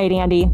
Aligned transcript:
right, 0.00 0.12
Andy. 0.12 0.46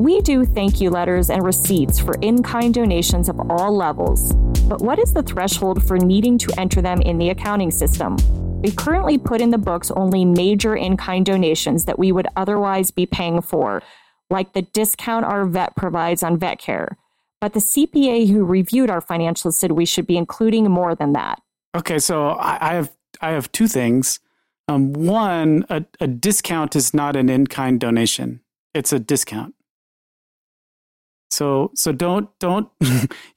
We 0.00 0.20
do 0.22 0.44
thank 0.44 0.80
you 0.80 0.90
letters 0.90 1.30
and 1.30 1.44
receipts 1.44 2.00
for 2.00 2.16
in 2.20 2.42
kind 2.42 2.74
donations 2.74 3.28
of 3.28 3.38
all 3.48 3.76
levels, 3.76 4.32
but 4.68 4.80
what 4.80 4.98
is 4.98 5.12
the 5.12 5.22
threshold 5.22 5.86
for 5.86 5.98
needing 5.98 6.36
to 6.38 6.60
enter 6.60 6.82
them 6.82 7.00
in 7.02 7.18
the 7.18 7.30
accounting 7.30 7.70
system? 7.70 8.16
We 8.60 8.72
currently 8.72 9.18
put 9.18 9.40
in 9.40 9.50
the 9.50 9.58
books 9.58 9.92
only 9.92 10.24
major 10.24 10.74
in 10.74 10.96
kind 10.96 11.24
donations 11.24 11.84
that 11.84 11.98
we 11.98 12.10
would 12.10 12.26
otherwise 12.34 12.90
be 12.90 13.06
paying 13.06 13.40
for, 13.40 13.82
like 14.30 14.52
the 14.52 14.62
discount 14.62 15.24
our 15.26 15.44
vet 15.44 15.76
provides 15.76 16.22
on 16.22 16.38
vet 16.38 16.58
care. 16.58 16.96
But 17.40 17.52
the 17.52 17.60
CPA 17.60 18.28
who 18.28 18.44
reviewed 18.44 18.90
our 18.90 19.00
financials 19.00 19.54
said 19.54 19.72
we 19.72 19.84
should 19.84 20.06
be 20.06 20.16
including 20.16 20.68
more 20.70 20.94
than 20.94 21.12
that. 21.12 21.40
Okay, 21.76 21.98
so 21.98 22.36
I, 22.38 22.74
have 22.74 22.92
I 23.20 23.30
have 23.30 23.50
two 23.52 23.68
things. 23.68 24.20
Um, 24.68 24.92
one, 24.92 25.66
a, 25.68 25.84
a 26.00 26.06
discount 26.06 26.76
is 26.76 26.94
not 26.94 27.16
an 27.16 27.28
in 27.28 27.46
kind 27.46 27.80
donation; 27.80 28.40
it's 28.74 28.92
a 28.92 28.98
discount. 28.98 29.54
So 31.30 31.70
so 31.74 31.92
don't 31.92 32.28
don't 32.40 32.68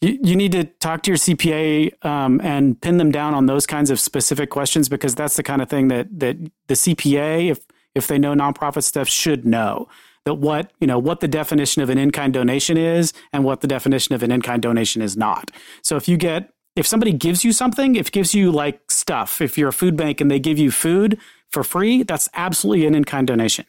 you, 0.02 0.20
you 0.22 0.36
need 0.36 0.52
to 0.52 0.66
talk 0.66 1.02
to 1.04 1.12
your 1.12 1.18
CPA 1.18 2.06
um, 2.06 2.42
and 2.44 2.80
pin 2.82 2.98
them 2.98 3.10
down 3.10 3.34
on 3.34 3.46
those 3.46 3.66
kinds 3.66 3.90
of 3.90 4.02
specific 4.02 4.50
questions 4.50 4.90
because 4.90 5.16
that's 5.16 5.38
the 5.38 5.44
kind 5.44 5.62
of 5.62 5.70
thing 5.70 5.88
that 5.88 6.08
that 6.20 6.38
the 6.68 6.74
CPA 6.74 7.52
if 7.52 7.66
if 7.96 8.08
they 8.08 8.20
know 8.20 8.34
nonprofit 8.34 8.84
stuff 8.84 9.08
should 9.08 9.46
know 9.46 9.88
that 10.26 10.34
what 10.34 10.74
you 10.82 10.88
know 10.88 11.00
what 11.00 11.22
the 11.22 11.28
definition 11.28 11.82
of 11.82 11.90
an 11.90 11.98
in-kind 11.98 12.34
donation 12.34 12.76
is 12.76 13.14
and 13.32 13.46
what 13.46 13.62
the 13.62 13.68
definition 13.68 14.14
of 14.14 14.24
an 14.24 14.32
in-kind 14.32 14.62
donation 14.62 15.02
is 15.02 15.16
not. 15.16 15.50
So 15.82 15.96
if 15.96 16.10
you 16.10 16.18
get 16.18 16.52
if 16.76 16.86
somebody 16.86 17.14
gives 17.14 17.46
you 17.46 17.54
something, 17.54 17.96
if 17.96 18.12
gives 18.12 18.36
you 18.36 18.52
like 18.52 18.92
stuff, 18.92 19.40
if 19.40 19.58
you're 19.58 19.70
a 19.70 19.74
food 19.74 19.96
bank 19.96 20.20
and 20.20 20.30
they 20.30 20.40
give 20.40 20.60
you 20.60 20.70
food 20.70 21.18
for 21.50 21.64
free, 21.64 22.04
that's 22.04 22.28
absolutely 22.34 22.86
an 22.86 22.94
in-kind 22.94 23.28
donation. 23.28 23.66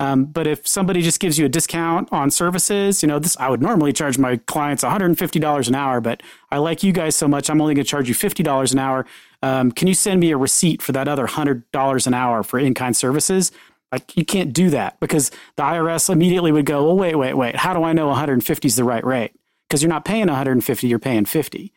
Um, 0.00 0.26
but 0.26 0.46
if 0.46 0.66
somebody 0.66 1.02
just 1.02 1.18
gives 1.18 1.38
you 1.38 1.46
a 1.46 1.48
discount 1.48 2.08
on 2.12 2.30
services, 2.30 3.02
you 3.02 3.08
know, 3.08 3.18
this 3.18 3.36
I 3.38 3.48
would 3.48 3.60
normally 3.60 3.92
charge 3.92 4.16
my 4.16 4.36
clients 4.36 4.84
$150 4.84 5.68
an 5.68 5.74
hour, 5.74 6.00
but 6.00 6.22
I 6.50 6.58
like 6.58 6.82
you 6.82 6.92
guys 6.92 7.16
so 7.16 7.26
much, 7.26 7.50
I'm 7.50 7.60
only 7.60 7.74
going 7.74 7.84
to 7.84 7.90
charge 7.90 8.08
you 8.08 8.14
$50 8.14 8.72
an 8.72 8.78
hour. 8.78 9.06
Um, 9.42 9.72
can 9.72 9.88
you 9.88 9.94
send 9.94 10.20
me 10.20 10.30
a 10.30 10.36
receipt 10.36 10.82
for 10.82 10.92
that 10.92 11.08
other 11.08 11.26
$100 11.26 12.06
an 12.06 12.14
hour 12.14 12.42
for 12.42 12.58
in-kind 12.58 12.96
services? 12.96 13.50
Like 13.90 14.16
you 14.16 14.24
can't 14.24 14.52
do 14.52 14.70
that 14.70 15.00
because 15.00 15.30
the 15.56 15.62
IRS 15.62 16.10
immediately 16.10 16.52
would 16.52 16.66
go, 16.66 16.84
well, 16.84 16.96
wait, 16.96 17.16
wait, 17.16 17.34
wait. 17.34 17.56
How 17.56 17.74
do 17.74 17.82
I 17.82 17.92
know 17.92 18.06
150 18.08 18.68
is 18.68 18.76
the 18.76 18.84
right 18.84 19.04
rate? 19.04 19.32
Because 19.68 19.82
you're 19.82 19.90
not 19.90 20.04
paying 20.04 20.28
150, 20.28 20.86
you're 20.86 20.98
paying 20.98 21.24
50. 21.24 21.72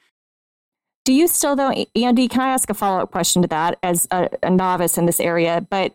Do 1.04 1.14
you 1.14 1.28
still 1.28 1.56
though, 1.56 1.72
Andy? 1.96 2.28
Can 2.28 2.42
I 2.42 2.50
ask 2.50 2.70
a 2.70 2.74
follow 2.74 3.02
up 3.02 3.12
question 3.12 3.42
to 3.42 3.48
that 3.48 3.80
as 3.82 4.08
a, 4.12 4.30
a 4.44 4.52
novice 4.52 4.98
in 4.98 5.08
this 5.08 5.20
area? 5.20 5.66
But 5.68 5.94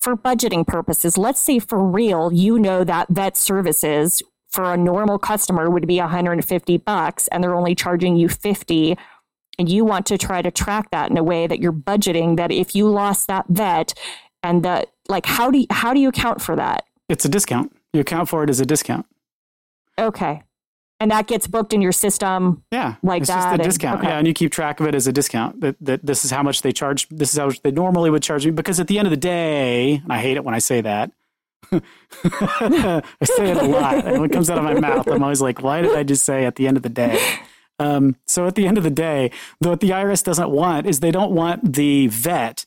for 0.00 0.16
budgeting 0.16 0.66
purposes, 0.66 1.18
let's 1.18 1.40
say 1.40 1.58
for 1.58 1.82
real, 1.84 2.32
you 2.32 2.58
know 2.58 2.84
that 2.84 3.08
vet 3.08 3.36
services 3.36 4.22
for 4.48 4.72
a 4.72 4.76
normal 4.76 5.18
customer 5.18 5.68
would 5.68 5.86
be 5.86 5.98
150 5.98 6.76
bucks 6.78 7.28
and 7.28 7.42
they're 7.42 7.54
only 7.54 7.74
charging 7.74 8.16
you 8.16 8.28
50 8.28 8.96
and 9.58 9.68
you 9.68 9.84
want 9.84 10.06
to 10.06 10.18
try 10.18 10.42
to 10.42 10.50
track 10.50 10.90
that 10.90 11.10
in 11.10 11.16
a 11.16 11.24
way 11.24 11.46
that 11.46 11.60
you're 11.60 11.72
budgeting 11.72 12.36
that 12.36 12.52
if 12.52 12.74
you 12.74 12.88
lost 12.88 13.26
that 13.26 13.46
vet 13.48 13.94
and 14.42 14.62
that 14.62 14.92
like 15.08 15.26
how 15.26 15.50
do 15.50 15.58
you, 15.58 15.66
how 15.70 15.92
do 15.92 16.00
you 16.00 16.08
account 16.08 16.40
for 16.40 16.56
that? 16.56 16.84
It's 17.08 17.24
a 17.24 17.28
discount. 17.28 17.74
You 17.92 18.00
account 18.00 18.28
for 18.28 18.44
it 18.44 18.50
as 18.50 18.60
a 18.60 18.66
discount. 18.66 19.06
Okay. 19.98 20.42
And 20.98 21.10
that 21.10 21.26
gets 21.26 21.46
booked 21.46 21.72
in 21.74 21.82
your 21.82 21.92
system. 21.92 22.62
Yeah, 22.72 22.94
like 23.02 23.22
it's 23.22 23.28
that. 23.28 23.36
just 23.36 23.48
and- 23.52 23.62
discount. 23.62 24.00
okay. 24.00 24.08
Yeah, 24.08 24.18
and 24.18 24.26
you 24.26 24.32
keep 24.32 24.50
track 24.50 24.80
of 24.80 24.86
it 24.86 24.94
as 24.94 25.06
a 25.06 25.12
discount. 25.12 25.60
That 25.60 25.76
that 25.82 26.06
this 26.06 26.24
is 26.24 26.30
how 26.30 26.42
much 26.42 26.62
they 26.62 26.72
charge. 26.72 27.06
This 27.10 27.32
is 27.32 27.38
how 27.38 27.46
much 27.46 27.60
they 27.62 27.70
normally 27.70 28.08
would 28.10 28.22
charge 28.22 28.46
me. 28.46 28.52
Because 28.52 28.80
at 28.80 28.86
the 28.88 28.98
end 28.98 29.06
of 29.06 29.10
the 29.10 29.16
day, 29.18 29.96
and 30.02 30.12
I 30.12 30.18
hate 30.18 30.36
it 30.38 30.44
when 30.44 30.54
I 30.54 30.58
say 30.58 30.80
that. 30.80 31.12
I 31.72 33.02
say 33.24 33.50
it 33.50 33.56
a 33.56 33.64
lot, 33.64 34.04
and 34.06 34.20
when 34.20 34.30
it 34.30 34.32
comes 34.32 34.48
out 34.48 34.58
of 34.58 34.64
my 34.64 34.74
mouth, 34.78 35.06
I'm 35.08 35.22
always 35.22 35.40
like, 35.42 35.60
"Why 35.62 35.82
did 35.82 35.94
I 35.94 36.02
just 36.02 36.24
say 36.24 36.44
at 36.46 36.56
the 36.56 36.66
end 36.66 36.76
of 36.76 36.82
the 36.82 36.88
day?" 36.88 37.20
Um, 37.78 38.16
so 38.26 38.46
at 38.46 38.54
the 38.54 38.66
end 38.66 38.78
of 38.78 38.84
the 38.84 38.90
day, 38.90 39.30
what 39.58 39.80
the 39.80 39.90
IRS 39.90 40.24
doesn't 40.24 40.48
want 40.48 40.86
is 40.86 41.00
they 41.00 41.10
don't 41.10 41.32
want 41.32 41.74
the 41.74 42.06
vet 42.06 42.64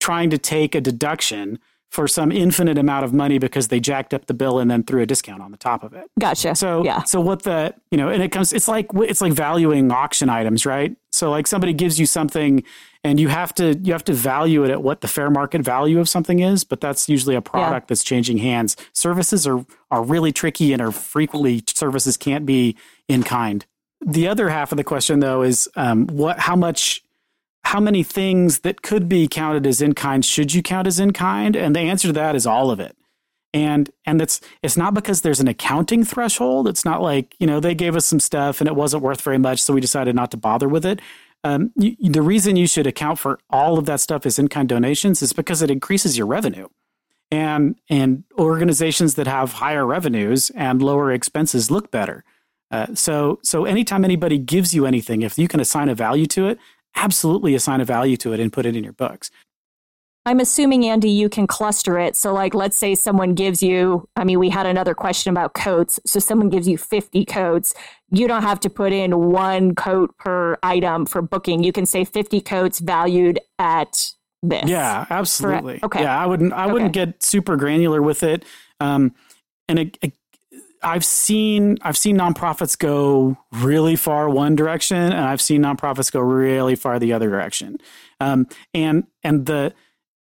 trying 0.00 0.28
to 0.30 0.36
take 0.38 0.74
a 0.74 0.80
deduction 0.82 1.58
for 1.90 2.06
some 2.06 2.30
infinite 2.30 2.78
amount 2.78 3.04
of 3.04 3.12
money 3.12 3.38
because 3.38 3.66
they 3.68 3.80
jacked 3.80 4.14
up 4.14 4.26
the 4.26 4.34
bill 4.34 4.60
and 4.60 4.70
then 4.70 4.84
threw 4.84 5.02
a 5.02 5.06
discount 5.06 5.42
on 5.42 5.50
the 5.50 5.56
top 5.56 5.82
of 5.82 5.92
it. 5.92 6.08
Gotcha. 6.18 6.54
So 6.54 6.84
yeah. 6.84 7.02
so 7.02 7.20
what 7.20 7.42
the 7.42 7.74
you 7.90 7.98
know, 7.98 8.08
and 8.08 8.22
it 8.22 8.30
comes 8.30 8.52
it's 8.52 8.68
like 8.68 8.86
it's 8.94 9.20
like 9.20 9.32
valuing 9.32 9.90
auction 9.90 10.28
items, 10.28 10.64
right? 10.64 10.96
So 11.10 11.30
like 11.30 11.48
somebody 11.48 11.72
gives 11.72 11.98
you 11.98 12.06
something 12.06 12.62
and 13.02 13.18
you 13.18 13.28
have 13.28 13.52
to 13.56 13.76
you 13.82 13.92
have 13.92 14.04
to 14.04 14.12
value 14.12 14.62
it 14.64 14.70
at 14.70 14.82
what 14.84 15.00
the 15.00 15.08
fair 15.08 15.30
market 15.30 15.62
value 15.62 15.98
of 15.98 16.08
something 16.08 16.38
is, 16.38 16.62
but 16.62 16.80
that's 16.80 17.08
usually 17.08 17.34
a 17.34 17.42
product 17.42 17.88
that's 17.88 18.04
changing 18.04 18.38
hands. 18.38 18.76
Services 18.92 19.44
are 19.46 19.66
are 19.90 20.04
really 20.04 20.30
tricky 20.30 20.72
and 20.72 20.80
are 20.80 20.92
frequently 20.92 21.62
services 21.66 22.16
can't 22.16 22.46
be 22.46 22.76
in 23.08 23.24
kind. 23.24 23.66
The 24.00 24.28
other 24.28 24.48
half 24.48 24.70
of 24.70 24.76
the 24.76 24.84
question 24.84 25.18
though 25.18 25.42
is 25.42 25.68
um, 25.74 26.06
what 26.06 26.38
how 26.38 26.54
much 26.54 27.02
how 27.64 27.80
many 27.80 28.02
things 28.02 28.60
that 28.60 28.82
could 28.82 29.08
be 29.08 29.28
counted 29.28 29.66
as 29.66 29.80
in 29.80 29.94
kind 29.94 30.24
should 30.24 30.54
you 30.54 30.62
count 30.62 30.86
as 30.86 30.98
in 30.98 31.12
kind? 31.12 31.54
And 31.56 31.74
the 31.74 31.80
answer 31.80 32.08
to 32.08 32.14
that 32.14 32.34
is 32.34 32.46
all 32.46 32.70
of 32.70 32.80
it. 32.80 32.96
And 33.52 33.90
and 34.06 34.22
it's 34.22 34.40
it's 34.62 34.76
not 34.76 34.94
because 34.94 35.22
there's 35.22 35.40
an 35.40 35.48
accounting 35.48 36.04
threshold. 36.04 36.68
It's 36.68 36.84
not 36.84 37.02
like 37.02 37.34
you 37.40 37.46
know 37.46 37.58
they 37.58 37.74
gave 37.74 37.96
us 37.96 38.06
some 38.06 38.20
stuff 38.20 38.60
and 38.60 38.68
it 38.68 38.76
wasn't 38.76 39.02
worth 39.02 39.22
very 39.22 39.38
much, 39.38 39.60
so 39.60 39.74
we 39.74 39.80
decided 39.80 40.14
not 40.14 40.30
to 40.30 40.36
bother 40.36 40.68
with 40.68 40.86
it. 40.86 41.00
Um, 41.42 41.72
you, 41.74 41.96
the 42.10 42.22
reason 42.22 42.56
you 42.56 42.66
should 42.66 42.86
account 42.86 43.18
for 43.18 43.40
all 43.48 43.78
of 43.78 43.86
that 43.86 44.00
stuff 44.00 44.24
as 44.26 44.38
in 44.38 44.48
kind 44.48 44.68
donations 44.68 45.22
is 45.22 45.32
because 45.32 45.62
it 45.62 45.70
increases 45.70 46.16
your 46.16 46.26
revenue. 46.26 46.68
And 47.32 47.76
and 47.88 48.24
organizations 48.38 49.14
that 49.14 49.26
have 49.26 49.54
higher 49.54 49.86
revenues 49.86 50.50
and 50.50 50.82
lower 50.82 51.12
expenses 51.12 51.70
look 51.70 51.90
better. 51.90 52.24
Uh, 52.70 52.94
so 52.94 53.40
so 53.42 53.64
anytime 53.64 54.04
anybody 54.04 54.38
gives 54.38 54.74
you 54.74 54.86
anything, 54.86 55.22
if 55.22 55.38
you 55.38 55.48
can 55.48 55.60
assign 55.60 55.88
a 55.88 55.94
value 55.94 56.26
to 56.26 56.46
it, 56.46 56.58
absolutely 56.94 57.54
assign 57.54 57.80
a 57.80 57.84
value 57.84 58.16
to 58.18 58.32
it 58.32 58.40
and 58.40 58.52
put 58.52 58.66
it 58.66 58.76
in 58.76 58.84
your 58.84 58.92
books. 58.92 59.30
I'm 60.26 60.38
assuming, 60.38 60.84
Andy, 60.84 61.08
you 61.08 61.30
can 61.30 61.46
cluster 61.46 61.98
it. 61.98 62.14
So, 62.14 62.34
like, 62.34 62.54
let's 62.54 62.76
say 62.76 62.94
someone 62.94 63.34
gives 63.34 63.62
you, 63.62 64.06
I 64.16 64.24
mean, 64.24 64.38
we 64.38 64.50
had 64.50 64.66
another 64.66 64.94
question 64.94 65.30
about 65.30 65.54
coats. 65.54 65.98
So, 66.04 66.20
someone 66.20 66.50
gives 66.50 66.68
you 66.68 66.76
50 66.76 67.24
coats. 67.24 67.74
You 68.10 68.28
don't 68.28 68.42
have 68.42 68.60
to 68.60 68.70
put 68.70 68.92
in 68.92 69.30
one 69.30 69.74
coat 69.74 70.14
per 70.18 70.58
item 70.62 71.06
for 71.06 71.22
booking. 71.22 71.64
You 71.64 71.72
can 71.72 71.86
say 71.86 72.04
50 72.04 72.42
coats 72.42 72.80
valued 72.80 73.40
at 73.58 74.12
this. 74.42 74.68
Yeah, 74.68 75.06
absolutely. 75.08 75.80
Okay. 75.82 76.02
Yeah, 76.02 76.18
I 76.18 76.26
wouldn't. 76.26 76.52
I 76.52 76.66
wouldn't 76.66 76.92
get 76.92 77.22
super 77.22 77.56
granular 77.56 78.02
with 78.02 78.22
it. 78.22 78.44
Um, 78.78 79.14
and 79.68 79.78
it, 79.78 79.98
it, 80.02 80.12
I've 80.82 81.04
seen 81.04 81.78
I've 81.82 81.96
seen 81.98 82.16
nonprofits 82.16 82.78
go 82.78 83.36
really 83.52 83.96
far 83.96 84.30
one 84.30 84.56
direction, 84.56 84.96
and 84.96 85.20
I've 85.20 85.40
seen 85.40 85.62
nonprofits 85.62 86.10
go 86.10 86.20
really 86.20 86.74
far 86.74 86.98
the 86.98 87.12
other 87.12 87.28
direction. 87.28 87.78
Um, 88.20 88.46
and 88.72 89.06
and 89.22 89.46
the 89.46 89.74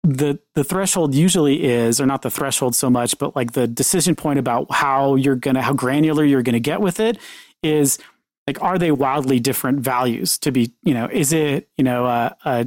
the 0.02 0.38
the 0.54 0.64
threshold 0.64 1.14
usually 1.14 1.64
is, 1.64 2.00
or 2.00 2.06
not 2.06 2.22
the 2.22 2.30
threshold 2.30 2.74
so 2.74 2.90
much, 2.90 3.18
but 3.18 3.34
like 3.34 3.52
the 3.52 3.66
decision 3.66 4.14
point 4.14 4.38
about 4.38 4.70
how 4.70 5.14
you're 5.14 5.36
gonna 5.36 5.62
how 5.62 5.72
granular 5.72 6.24
you're 6.24 6.42
gonna 6.42 6.60
get 6.60 6.80
with 6.80 7.00
it 7.00 7.18
is 7.62 7.98
like 8.46 8.60
are 8.62 8.78
they 8.78 8.90
wildly 8.90 9.40
different 9.40 9.80
values 9.80 10.38
to 10.38 10.52
be 10.52 10.72
you 10.82 10.92
know 10.92 11.08
is 11.10 11.32
it 11.32 11.68
you 11.76 11.84
know 11.84 12.04
a, 12.04 12.36
a 12.44 12.66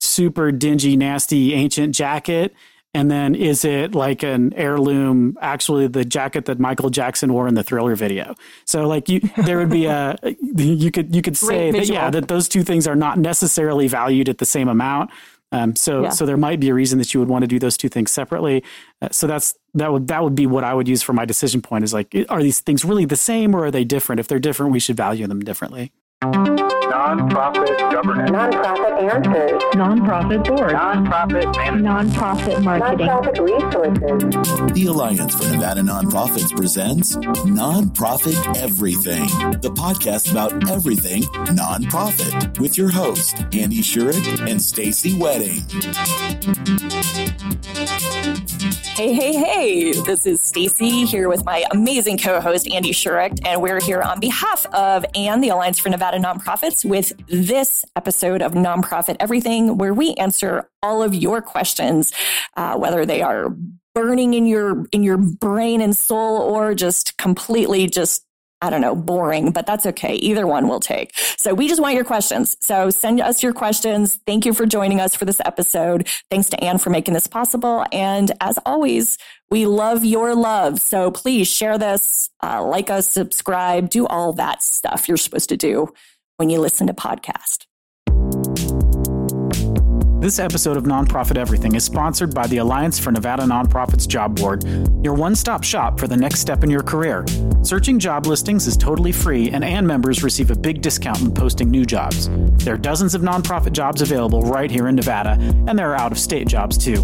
super 0.00 0.50
dingy 0.50 0.96
nasty 0.96 1.52
ancient 1.52 1.94
jacket 1.94 2.54
and 2.94 3.10
then 3.10 3.34
is 3.34 3.64
it 3.64 3.94
like 3.94 4.22
an 4.22 4.52
heirloom 4.54 5.36
actually 5.40 5.86
the 5.88 6.04
jacket 6.04 6.46
that 6.46 6.58
michael 6.58 6.90
jackson 6.90 7.32
wore 7.32 7.46
in 7.46 7.54
the 7.54 7.62
thriller 7.62 7.94
video? 7.94 8.34
So 8.64 8.86
like 8.88 9.08
you 9.08 9.20
there 9.44 9.58
would 9.58 9.70
be 9.70 9.86
a 9.86 10.16
you 10.56 10.90
could 10.90 11.14
you 11.14 11.22
could 11.22 11.36
say 11.36 11.70
that 11.70 11.86
yeah 11.86 12.10
that 12.10 12.28
those 12.28 12.48
two 12.48 12.62
things 12.62 12.86
are 12.86 12.96
not 12.96 13.18
necessarily 13.18 13.88
valued 13.88 14.28
at 14.28 14.38
the 14.38 14.46
same 14.46 14.68
amount. 14.68 15.10
Um, 15.50 15.76
so 15.76 16.02
Yeah. 16.02 16.10
so 16.10 16.26
there 16.26 16.36
might 16.36 16.60
be 16.60 16.68
a 16.68 16.74
reason 16.74 16.98
that 16.98 17.14
you 17.14 17.20
would 17.20 17.28
want 17.28 17.42
to 17.42 17.46
do 17.46 17.58
those 17.58 17.76
two 17.76 17.88
things 17.88 18.10
separately. 18.10 18.62
Uh, 19.00 19.08
so 19.12 19.26
that's 19.26 19.54
that 19.74 19.92
would 19.92 20.08
that 20.08 20.22
would 20.22 20.34
be 20.34 20.46
what 20.46 20.64
i 20.64 20.74
would 20.74 20.88
use 20.88 21.02
for 21.02 21.12
my 21.12 21.24
decision 21.24 21.62
point 21.62 21.84
is 21.84 21.94
like 21.94 22.14
are 22.28 22.42
these 22.42 22.60
things 22.60 22.84
really 22.84 23.04
the 23.04 23.16
same 23.16 23.54
or 23.54 23.66
are 23.66 23.70
they 23.70 23.84
different? 23.84 24.20
If 24.20 24.28
they're 24.28 24.38
different 24.38 24.72
we 24.72 24.80
should 24.80 24.96
value 24.96 25.26
them 25.26 25.40
differently 25.40 25.92
Nonprofit 26.98 27.92
governance. 27.92 28.30
Nonprofit 28.30 29.14
answers. 29.14 29.62
Nonprofit 29.74 30.44
board. 30.48 30.72
Nonprofit 30.72 31.56
management. 31.56 32.10
Nonprofit 32.10 32.64
marketing. 32.64 33.06
Nonprofit 33.06 33.38
resources. 33.38 34.72
The 34.72 34.86
Alliance 34.86 35.34
for 35.36 35.48
Nevada 35.48 35.82
Nonprofits 35.82 36.56
presents 36.56 37.14
Nonprofit 37.14 38.56
Everything, 38.56 39.28
the 39.60 39.70
podcast 39.70 40.32
about 40.32 40.68
everything 40.68 41.22
nonprofit, 41.54 42.58
with 42.58 42.76
your 42.76 42.90
host 42.90 43.36
Andy 43.52 43.80
Schuricht 43.80 44.50
and 44.50 44.60
Stacy 44.60 45.16
Wedding. 45.16 45.62
Hey, 48.98 49.12
hey, 49.12 49.32
hey. 49.32 49.92
This 49.92 50.26
is 50.26 50.40
Stacy 50.40 51.04
here 51.04 51.28
with 51.28 51.44
my 51.44 51.62
amazing 51.70 52.18
co 52.18 52.40
host, 52.40 52.68
Andy 52.68 52.90
Schuricht, 52.90 53.38
and 53.46 53.62
we're 53.62 53.80
here 53.80 54.02
on 54.02 54.18
behalf 54.18 54.66
of 54.74 55.06
and 55.14 55.40
the 55.40 55.50
Alliance 55.50 55.78
for 55.78 55.88
Nevada 55.88 56.18
Nonprofits, 56.18 56.84
with 56.84 57.12
this 57.28 57.84
episode 57.94 58.42
of 58.42 58.54
Nonprofit 58.54 59.14
Everything, 59.20 59.78
where 59.78 59.94
we 59.94 60.14
answer 60.14 60.68
all 60.82 61.00
of 61.00 61.14
your 61.14 61.40
questions, 61.40 62.12
uh, 62.56 62.76
whether 62.76 63.06
they 63.06 63.22
are 63.22 63.54
burning 63.94 64.34
in 64.34 64.46
your 64.46 64.84
in 64.90 65.04
your 65.04 65.16
brain 65.16 65.80
and 65.80 65.96
soul 65.96 66.40
or 66.40 66.74
just 66.74 67.16
completely 67.18 67.86
just 67.86 68.24
I 68.60 68.70
don't 68.70 68.80
know, 68.80 68.96
boring, 68.96 69.52
but 69.52 69.66
that's 69.66 69.86
okay. 69.86 70.14
Either 70.14 70.46
one 70.46 70.66
will 70.66 70.80
take. 70.80 71.16
So 71.36 71.54
we 71.54 71.68
just 71.68 71.80
want 71.80 71.94
your 71.94 72.04
questions. 72.04 72.56
So 72.60 72.90
send 72.90 73.20
us 73.20 73.42
your 73.42 73.52
questions. 73.52 74.18
Thank 74.26 74.44
you 74.44 74.52
for 74.52 74.66
joining 74.66 75.00
us 75.00 75.14
for 75.14 75.24
this 75.24 75.40
episode. 75.44 76.08
Thanks 76.28 76.48
to 76.50 76.62
Anne 76.62 76.78
for 76.78 76.90
making 76.90 77.14
this 77.14 77.28
possible. 77.28 77.86
And 77.92 78.32
as 78.40 78.58
always, 78.66 79.16
we 79.48 79.66
love 79.66 80.04
your 80.04 80.34
love. 80.34 80.80
So 80.80 81.12
please 81.12 81.46
share 81.46 81.78
this, 81.78 82.30
uh, 82.42 82.64
like 82.64 82.90
us, 82.90 83.08
subscribe, 83.08 83.90
do 83.90 84.06
all 84.06 84.32
that 84.34 84.62
stuff 84.62 85.06
you're 85.06 85.16
supposed 85.16 85.48
to 85.50 85.56
do 85.56 85.92
when 86.36 86.50
you 86.50 86.60
listen 86.60 86.88
to 86.88 86.94
podcast. 86.94 87.67
This 90.20 90.40
episode 90.40 90.76
of 90.76 90.82
Nonprofit 90.82 91.36
Everything 91.36 91.76
is 91.76 91.84
sponsored 91.84 92.34
by 92.34 92.48
the 92.48 92.56
Alliance 92.56 92.98
for 92.98 93.12
Nevada 93.12 93.44
Nonprofits 93.44 94.08
Job 94.08 94.36
Board, 94.36 94.64
your 95.04 95.14
one 95.14 95.36
stop 95.36 95.62
shop 95.62 96.00
for 96.00 96.08
the 96.08 96.16
next 96.16 96.40
step 96.40 96.64
in 96.64 96.70
your 96.70 96.82
career. 96.82 97.24
Searching 97.62 98.00
job 98.00 98.26
listings 98.26 98.66
is 98.66 98.76
totally 98.76 99.12
free, 99.12 99.50
and 99.50 99.62
ANN 99.62 99.86
members 99.86 100.24
receive 100.24 100.50
a 100.50 100.56
big 100.56 100.82
discount 100.82 101.20
when 101.20 101.32
posting 101.32 101.70
new 101.70 101.84
jobs. 101.84 102.28
There 102.64 102.74
are 102.74 102.78
dozens 102.78 103.14
of 103.14 103.22
nonprofit 103.22 103.70
jobs 103.70 104.02
available 104.02 104.42
right 104.42 104.72
here 104.72 104.88
in 104.88 104.96
Nevada, 104.96 105.38
and 105.68 105.78
there 105.78 105.92
are 105.92 105.96
out 105.96 106.10
of 106.10 106.18
state 106.18 106.48
jobs 106.48 106.76
too. 106.76 106.96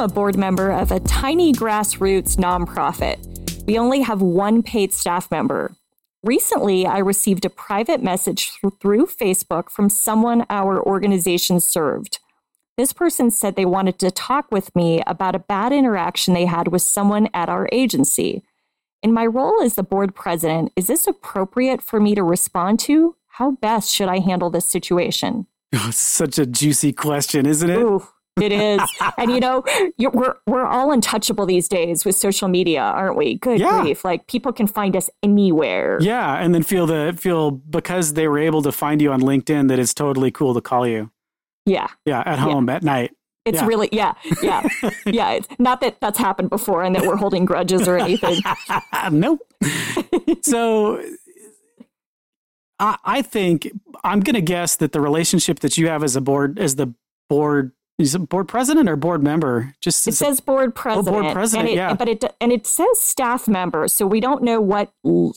A 0.02 0.08
board 0.08 0.36
member 0.36 0.72
of 0.72 0.92
a 0.92 1.00
tiny 1.02 1.54
grassroots 1.54 2.36
nonprofit. 2.36 3.20
We 3.68 3.78
only 3.78 4.02
have 4.02 4.20
one 4.20 4.64
paid 4.64 4.94
staff 4.94 5.30
member. 5.30 5.76
Recently, 6.24 6.88
I 6.88 6.98
received 6.98 7.46
a 7.46 7.52
private 7.52 8.02
message 8.02 8.52
through 8.82 9.06
Facebook 9.06 9.70
from 9.70 9.92
someone 9.92 10.48
our 10.50 10.82
organization 10.82 11.60
served. 11.60 12.18
This 12.78 12.94
person 12.94 13.30
said 13.30 13.56
they 13.56 13.66
wanted 13.66 14.00
to 14.00 14.10
talk 14.10 14.52
with 14.52 14.76
me 14.76 15.04
about 15.06 15.36
a 15.36 15.40
bad 15.40 15.72
interaction 15.72 16.34
they 16.34 16.46
had 16.46 16.70
with 16.70 16.82
someone 16.82 17.30
at 17.32 17.48
our 17.48 17.70
agency. 17.72 18.42
In 19.04 19.14
my 19.14 19.28
role 19.28 19.62
as 19.62 19.76
the 19.76 19.84
board 19.84 20.16
president, 20.16 20.72
is 20.76 20.88
this 20.88 21.06
appropriate 21.06 21.84
for 21.84 22.00
me 22.00 22.16
to 22.16 22.24
respond 22.24 22.80
to? 22.82 23.16
How 23.28 23.52
best 23.52 23.92
should 23.92 24.10
I 24.10 24.18
handle 24.18 24.50
this 24.50 24.66
situation? 24.66 25.46
Oh, 25.76 25.90
such 25.94 26.40
a 26.40 26.48
juicy 26.48 26.92
question, 26.92 27.46
isn't 27.46 27.70
it? 27.70 27.78
Ooh, 27.78 28.08
it 28.42 28.52
is. 28.52 28.82
and 29.18 29.32
you 29.32 29.40
know, 29.40 29.64
we're 30.00 30.36
we're 30.48 30.66
all 30.66 30.92
untouchable 30.92 31.46
these 31.46 31.68
days 31.68 32.04
with 32.06 32.16
social 32.16 32.48
media, 32.48 32.82
aren't 32.82 33.16
we? 33.18 33.36
Good 33.36 33.60
Yeah. 33.60 33.82
grief. 33.82 34.04
Like 34.06 34.28
people 34.28 34.52
can 34.52 34.68
find 34.68 34.96
us 34.96 35.10
anywhere. 35.24 35.98
Yeah, 36.02 36.36
and 36.38 36.54
then 36.56 36.64
feel 36.64 36.86
the 36.88 37.16
feel 37.18 37.52
because 37.52 38.14
they 38.14 38.28
were 38.28 38.40
able 38.40 38.62
to 38.64 38.72
find 38.72 39.02
you 39.02 39.12
on 39.12 39.22
LinkedIn 39.22 39.68
that 39.70 39.80
it's 39.80 39.94
totally 39.94 40.32
cool 40.32 40.54
to 40.54 40.62
call 40.62 40.88
you. 40.88 41.12
Yeah. 41.66 41.88
Yeah, 42.06 42.24
at 42.26 42.40
home 42.40 42.70
at 42.70 42.84
night. 42.84 43.12
It's 43.46 43.58
Yeah. 43.60 43.66
really 43.66 43.90
yeah, 43.92 44.14
yeah. 44.44 44.68
yeah, 45.06 45.32
it's 45.32 45.48
not 45.58 45.82
that 45.82 45.98
that's 46.00 46.20
happened 46.20 46.50
before 46.50 46.84
and 46.84 46.96
that 46.96 47.06
we're 47.06 47.16
holding 47.16 47.46
grudges 47.46 47.88
or 47.88 47.98
anything. 47.98 48.40
nope. 49.12 49.40
so 50.44 51.02
I, 52.80 52.98
I 53.04 53.22
think 53.22 53.70
I'm 54.04 54.20
going 54.22 54.36
to 54.36 54.42
guess 54.42 54.76
that 54.78 54.92
the 54.92 55.02
relationship 55.02 55.60
that 55.60 55.78
you 55.78 55.88
have 55.88 56.04
as 56.04 56.16
a 56.16 56.22
board, 56.22 56.60
as 56.60 56.76
the 56.76 56.94
board, 57.30 57.72
is 58.02 58.16
a 58.16 58.20
board 58.20 58.48
president 58.48 58.90
or 58.90 58.96
board 58.96 59.24
member? 59.24 59.74
Just 59.82 60.08
It 60.08 60.14
says 60.14 60.40
board 60.40 60.76
president. 60.76 61.24
board 61.24 61.34
president, 61.34 61.70
and 61.70 61.78
it, 61.78 61.82
yeah. 61.82 61.94
But 61.94 62.10
it 62.10 62.24
and 62.40 62.52
it 62.52 62.68
says 62.68 63.00
staff 63.00 63.48
member, 63.48 63.88
so 63.88 64.06
we 64.06 64.20
don't 64.20 64.44
know 64.44 64.60
what 64.62 64.92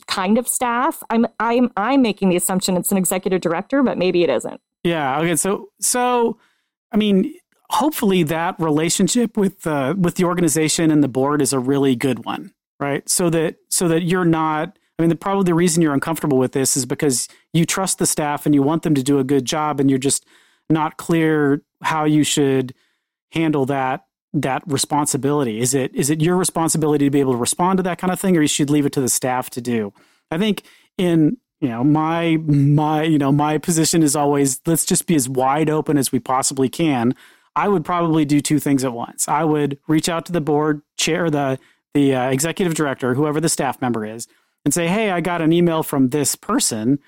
kind 0.07 0.37
of 0.37 0.47
staff. 0.47 1.01
I'm 1.09 1.25
I'm 1.39 1.71
I'm 1.77 2.01
making 2.01 2.29
the 2.29 2.35
assumption 2.35 2.77
it's 2.77 2.91
an 2.91 2.97
executive 2.97 3.41
director, 3.41 3.83
but 3.83 3.97
maybe 3.97 4.23
it 4.23 4.29
isn't. 4.29 4.59
Yeah. 4.85 5.19
Okay. 5.19 5.35
So, 5.35 5.69
so, 5.81 6.37
I 6.91 6.97
mean, 6.97 7.33
hopefully 7.71 8.23
that 8.23 8.55
relationship 8.59 9.35
with 9.35 9.65
uh, 9.65 9.95
with 9.97 10.15
the 10.15 10.23
organization 10.25 10.91
and 10.91 11.03
the 11.03 11.07
board 11.07 11.41
is 11.41 11.53
a 11.53 11.59
really 11.59 11.95
good 11.95 12.23
one, 12.23 12.53
right? 12.79 13.07
So 13.09 13.29
that 13.31 13.55
so 13.69 13.87
that 13.87 14.03
you're 14.03 14.25
not. 14.25 14.77
I 14.97 15.01
mean, 15.01 15.09
the, 15.09 15.15
probably 15.17 15.43
the 15.43 15.53
reason 15.53 15.81
you're 15.81 15.93
uncomfortable 15.93 16.37
with 16.37 16.53
this 16.53 16.77
is 16.77 16.85
because 16.85 17.27
you 17.51 17.65
trust 17.65 17.97
the 17.97 18.05
staff 18.05 18.45
and 18.45 18.55
you 18.55 18.63
want 18.63 18.83
them 18.83 18.95
to 18.95 19.03
do 19.03 19.19
a 19.19 19.25
good 19.25 19.43
job, 19.43 19.79
and 19.79 19.89
you're 19.89 19.99
just 19.99 20.25
not 20.69 20.97
clear 20.97 21.61
how 21.83 22.05
you 22.05 22.23
should 22.23 22.73
handle 23.31 23.65
that 23.65 24.05
that 24.33 24.63
responsibility. 24.67 25.61
Is 25.61 25.73
it 25.73 25.95
is 25.95 26.09
it 26.09 26.21
your 26.21 26.35
responsibility 26.35 27.05
to 27.05 27.11
be 27.11 27.19
able 27.19 27.33
to 27.33 27.37
respond 27.37 27.77
to 27.77 27.83
that 27.83 27.97
kind 27.97 28.11
of 28.11 28.19
thing, 28.19 28.35
or 28.35 28.41
you 28.41 28.47
should 28.47 28.69
leave 28.69 28.85
it 28.85 28.93
to 28.93 29.01
the 29.01 29.09
staff 29.09 29.49
to 29.51 29.61
do? 29.61 29.93
I 30.31 30.37
think 30.37 30.63
in 30.97 31.37
you 31.61 31.69
know 31.69 31.83
my 31.83 32.37
my 32.45 33.03
you 33.03 33.17
know 33.17 33.31
my 33.31 33.57
position 33.57 34.03
is 34.03 34.15
always 34.15 34.61
let's 34.65 34.85
just 34.85 35.07
be 35.07 35.15
as 35.15 35.29
wide 35.29 35.69
open 35.69 35.97
as 35.97 36.11
we 36.11 36.19
possibly 36.19 36.69
can 36.69 37.15
i 37.55 37.67
would 37.67 37.85
probably 37.85 38.25
do 38.25 38.41
two 38.41 38.59
things 38.59 38.83
at 38.83 38.93
once 38.93 39.27
i 39.27 39.43
would 39.43 39.79
reach 39.87 40.09
out 40.09 40.25
to 40.25 40.31
the 40.31 40.41
board 40.41 40.81
chair 40.97 41.29
the 41.29 41.57
the 41.93 42.13
uh, 42.13 42.29
executive 42.29 42.73
director 42.73 43.15
whoever 43.15 43.39
the 43.39 43.49
staff 43.49 43.81
member 43.81 44.05
is 44.05 44.27
and 44.63 44.73
say 44.73 44.87
hey 44.87 45.11
i 45.11 45.21
got 45.21 45.41
an 45.41 45.53
email 45.53 45.81
from 45.81 46.09
this 46.09 46.35
person 46.35 46.99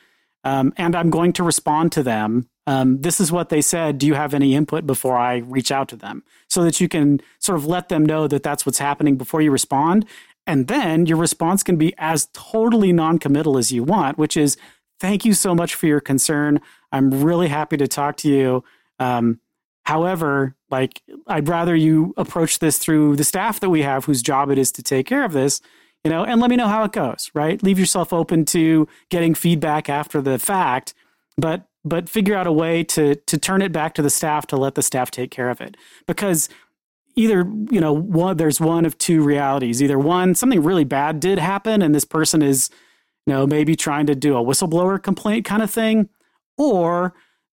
um, 0.44 0.74
and 0.78 0.96
i'm 0.96 1.10
going 1.10 1.34
to 1.34 1.44
respond 1.44 1.92
to 1.92 2.02
them 2.02 2.50
um, 2.68 3.02
this 3.02 3.20
is 3.20 3.32
what 3.32 3.50
they 3.50 3.62
said 3.62 3.98
do 3.98 4.06
you 4.06 4.14
have 4.14 4.34
any 4.34 4.54
input 4.54 4.86
before 4.86 5.18
i 5.18 5.38
reach 5.38 5.72
out 5.72 5.88
to 5.88 5.96
them 5.96 6.24
so 6.48 6.64
that 6.64 6.80
you 6.80 6.88
can 6.88 7.20
sort 7.40 7.58
of 7.58 7.66
let 7.66 7.90
them 7.90 8.06
know 8.06 8.28
that 8.28 8.44
that's 8.44 8.66
what's 8.66 8.80
happening 8.80 9.18
before 9.18 9.42
you 9.42 9.50
respond 9.50 10.06
and 10.48 10.68
then 10.68 11.06
your 11.06 11.18
response 11.18 11.62
can 11.62 11.76
be 11.76 11.94
as 11.98 12.30
totally 12.34 12.94
non-committal 12.94 13.58
as 13.58 13.72
you 13.72 13.84
want, 13.84 14.18
which 14.18 14.38
is, 14.38 14.56
thank 15.00 15.26
you 15.26 15.34
so 15.34 15.54
much 15.54 15.76
for 15.76 15.86
your 15.86 16.00
concern. 16.00 16.62
I'm 16.94 17.22
really 17.22 17.50
happy 17.50 17.76
to 17.78 17.88
talk 17.88 18.16
to 18.18 18.30
you. 18.30 18.64
Um, 18.98 19.42
however, 19.84 20.56
like, 20.72 21.04
I'd 21.28 21.50
rather 21.50 21.76
you 21.76 22.14
approach 22.16 22.60
this 22.60 22.78
through 22.78 23.18
the 23.18 23.26
staff 23.26 23.60
that 23.60 23.70
we 23.70 23.82
have 23.82 24.06
whose 24.06 24.22
job 24.22 24.50
it 24.50 24.58
is 24.58 24.72
to 24.72 24.84
take 24.84 25.06
care 25.06 25.26
of 25.26 25.34
this, 25.34 25.60
you 26.06 26.10
know, 26.10 26.24
and 26.24 26.40
let 26.40 26.50
me 26.50 26.56
know 26.56 26.68
how 26.70 26.86
it 26.86 26.94
goes, 26.94 27.30
right? 27.34 27.62
Leave 27.62 27.78
yourself 27.78 28.14
open 28.14 28.46
to 28.46 28.88
getting 29.10 29.36
feedback 29.36 29.90
after 29.90 30.22
the 30.22 30.40
fact, 30.40 30.94
but 31.38 31.68
but 31.88 32.10
figure 32.10 32.36
out 32.36 32.48
a 32.48 32.52
way 32.52 32.84
to 32.84 33.16
to 33.16 33.38
turn 33.38 33.62
it 33.62 33.72
back 33.72 33.94
to 33.96 34.02
the 34.02 34.10
staff 34.10 34.48
to 34.48 34.58
let 34.58 34.76
the 34.76 34.82
staff 34.82 35.12
take 35.12 35.32
care 35.32 35.50
of 35.50 35.62
it. 35.62 35.78
Because 36.06 36.50
either 37.18 37.40
you 37.72 37.82
know 37.82 37.92
one 37.92 38.38
there's 38.38 38.62
one 38.62 38.86
of 38.86 38.98
two 39.00 39.22
realities 39.22 39.82
either 39.82 40.00
one 40.00 40.36
something 40.36 40.64
really 40.64 40.84
bad 40.84 41.20
did 41.20 41.40
happen 41.40 41.82
and 41.82 41.94
this 41.94 42.06
person 42.06 42.42
is 42.42 42.70
you 43.26 43.34
know 43.34 43.46
maybe 43.46 43.76
trying 43.76 44.06
to 44.06 44.16
do 44.16 44.38
a 44.38 44.44
whistleblower 44.44 45.02
complaint 45.02 45.44
kind 45.44 45.64
of 45.64 45.70
thing 45.70 46.08
or 46.58 47.14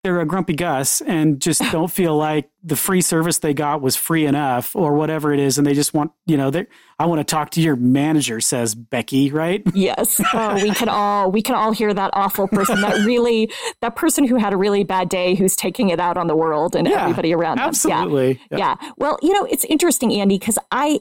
they're 0.05 0.21
a 0.21 0.27
grumpy 0.27 0.55
gus 0.55 1.01
and 1.01 1.41
just 1.41 1.61
don't 1.73 1.91
feel 1.91 2.17
like 2.17 2.51
the 2.63 2.77
free 2.77 3.01
service 3.01 3.39
they 3.39 3.55
got 3.55 3.81
was 3.81 3.97
free 3.97 4.27
enough 4.27 4.75
or 4.77 4.95
whatever 4.95 5.33
it 5.33 5.41
is 5.41 5.59
and 5.59 5.67
they 5.67 5.75
just 5.75 5.95
want 5.95 6.13
you 6.27 6.37
know 6.37 6.51
i 6.99 7.07
want 7.07 7.19
to 7.21 7.25
talk 7.25 7.51
to 7.51 7.61
your 7.61 7.77
manager 7.77 8.41
says 8.41 8.75
becky 8.75 9.31
right 9.31 9.63
Yes. 9.75 10.21
Oh, 10.35 10.55
we 10.63 10.71
can 10.71 10.89
all 10.89 11.31
we 11.31 11.43
can 11.43 11.55
all 11.55 11.73
hear 11.73 11.93
that 11.95 12.11
awful 12.13 12.49
person 12.49 12.81
that 12.81 13.05
really 13.07 13.51
that 13.81 13.97
person 13.97 14.25
who 14.25 14.37
had 14.37 14.53
a 14.53 14.57
really 14.57 14.85
bad 14.85 15.09
day 15.09 15.35
who's 15.35 15.55
taking 15.57 15.91
it 15.91 16.01
out 16.01 16.17
on 16.17 16.27
the 16.27 16.37
world 16.37 16.75
and 16.75 16.89
Yeah, 16.89 17.03
everybody 17.05 17.33
around 17.33 17.57
them. 17.59 17.65
Yeah. 17.65 17.69
absolutely 17.69 18.41
Yeah. 18.51 18.77
Well, 18.97 19.19
you 19.23 19.33
know, 19.33 19.45
it's 19.45 19.65
interesting, 19.65 20.13
Andy, 20.13 20.39
because 20.39 20.59
I 20.71 21.01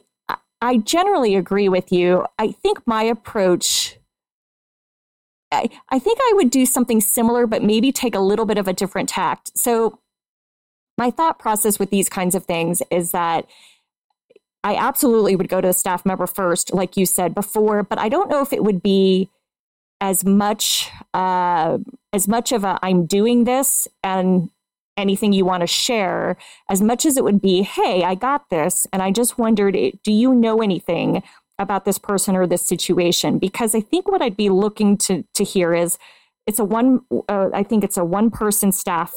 I 0.62 0.77
generally 0.77 1.36
agree 1.36 1.70
with 1.70 1.92
you. 1.92 2.25
I 2.39 2.51
think 2.51 2.86
my 2.86 3.04
approach 3.04 3.98
I, 5.51 5.70
I 5.89 6.00
think 6.00 6.20
I 6.22 6.34
would 6.36 6.50
do 6.50 6.66
something 6.66 7.01
similar, 7.01 7.48
but 7.48 7.63
maybe 7.63 7.92
take 7.92 8.16
a 8.16 8.20
little 8.20 8.46
bit 8.46 8.58
of 8.58 8.68
a 8.68 8.74
different 8.74 9.10
tact. 9.10 9.58
So 9.58 10.00
my 10.98 11.12
thought 11.12 11.39
process 11.39 11.80
with 11.80 11.89
these 11.89 12.10
kinds 12.10 12.36
of 12.36 12.46
things 12.46 12.82
is 12.92 13.12
that 13.12 13.46
I 14.63 14.75
absolutely 14.75 15.36
would 15.36 15.50
go 15.50 15.62
to 15.62 15.70
a 15.70 15.74
staff 15.74 16.06
member 16.06 16.27
first, 16.27 16.74
like 16.74 16.98
you 16.98 17.06
said 17.06 17.34
before, 17.34 17.84
but 17.84 18.00
I 18.00 18.10
don't 18.10 18.30
know 18.30 18.42
if 18.42 18.51
it 18.51 18.63
would 18.63 18.82
be 18.82 19.30
as 20.01 20.25
much 20.25 20.89
uh, 21.13 21.77
as 22.13 22.27
much 22.27 22.51
of 22.51 22.63
a 22.63 22.77
I'm 22.82 23.06
doing 23.06 23.46
this 23.46 23.88
and 24.04 24.50
anything 24.98 25.32
you 25.32 25.46
want 25.46 25.62
to 25.62 25.68
share 25.68 26.38
as 26.70 26.82
much 26.82 27.06
as 27.06 27.18
it 27.18 27.24
would 27.24 27.39
be 27.39 27.62
hey 27.62 28.04
i 28.04 28.16
got 28.16 28.50
this 28.50 28.88
and 28.92 29.04
i 29.04 29.12
just 29.12 29.38
wondered 29.38 29.75
eh, 29.75 29.92
do 30.04 30.12
you 30.12 30.34
know 30.34 30.60
anything 30.60 31.22
about 31.60 31.86
this 31.86 31.98
person 31.98 32.36
or 32.36 32.46
this 32.46 32.66
situation 32.66 33.40
because 33.40 33.74
i 33.74 33.80
think 33.80 34.10
what 34.10 34.22
i'd 34.22 34.38
be 34.38 34.50
looking 34.50 34.98
to 34.98 35.24
to 35.34 35.44
hear 35.44 35.74
is 35.74 35.98
it's 36.46 36.60
a 36.60 36.66
one 36.66 37.02
uh, 37.30 37.50
i 37.54 37.64
think 37.64 37.84
it's 37.84 37.98
a 37.98 38.06
one 38.06 38.30
person 38.30 38.72
staff 38.72 39.14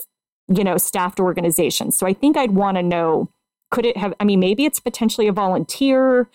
you 0.48 0.64
know 0.64 0.76
staffed 0.76 1.20
organization 1.20 1.90
so 1.90 2.06
i 2.06 2.12
think 2.12 2.36
i'd 2.36 2.52
want 2.52 2.76
to 2.76 2.82
know 2.82 3.30
could 3.70 3.86
it 3.86 3.96
have 3.96 4.14
i 4.20 4.24
mean 4.24 4.40
maybe 4.40 4.64
it's 4.64 4.80
potentially 4.80 5.28
a 5.28 5.32
volunteer 5.32 6.28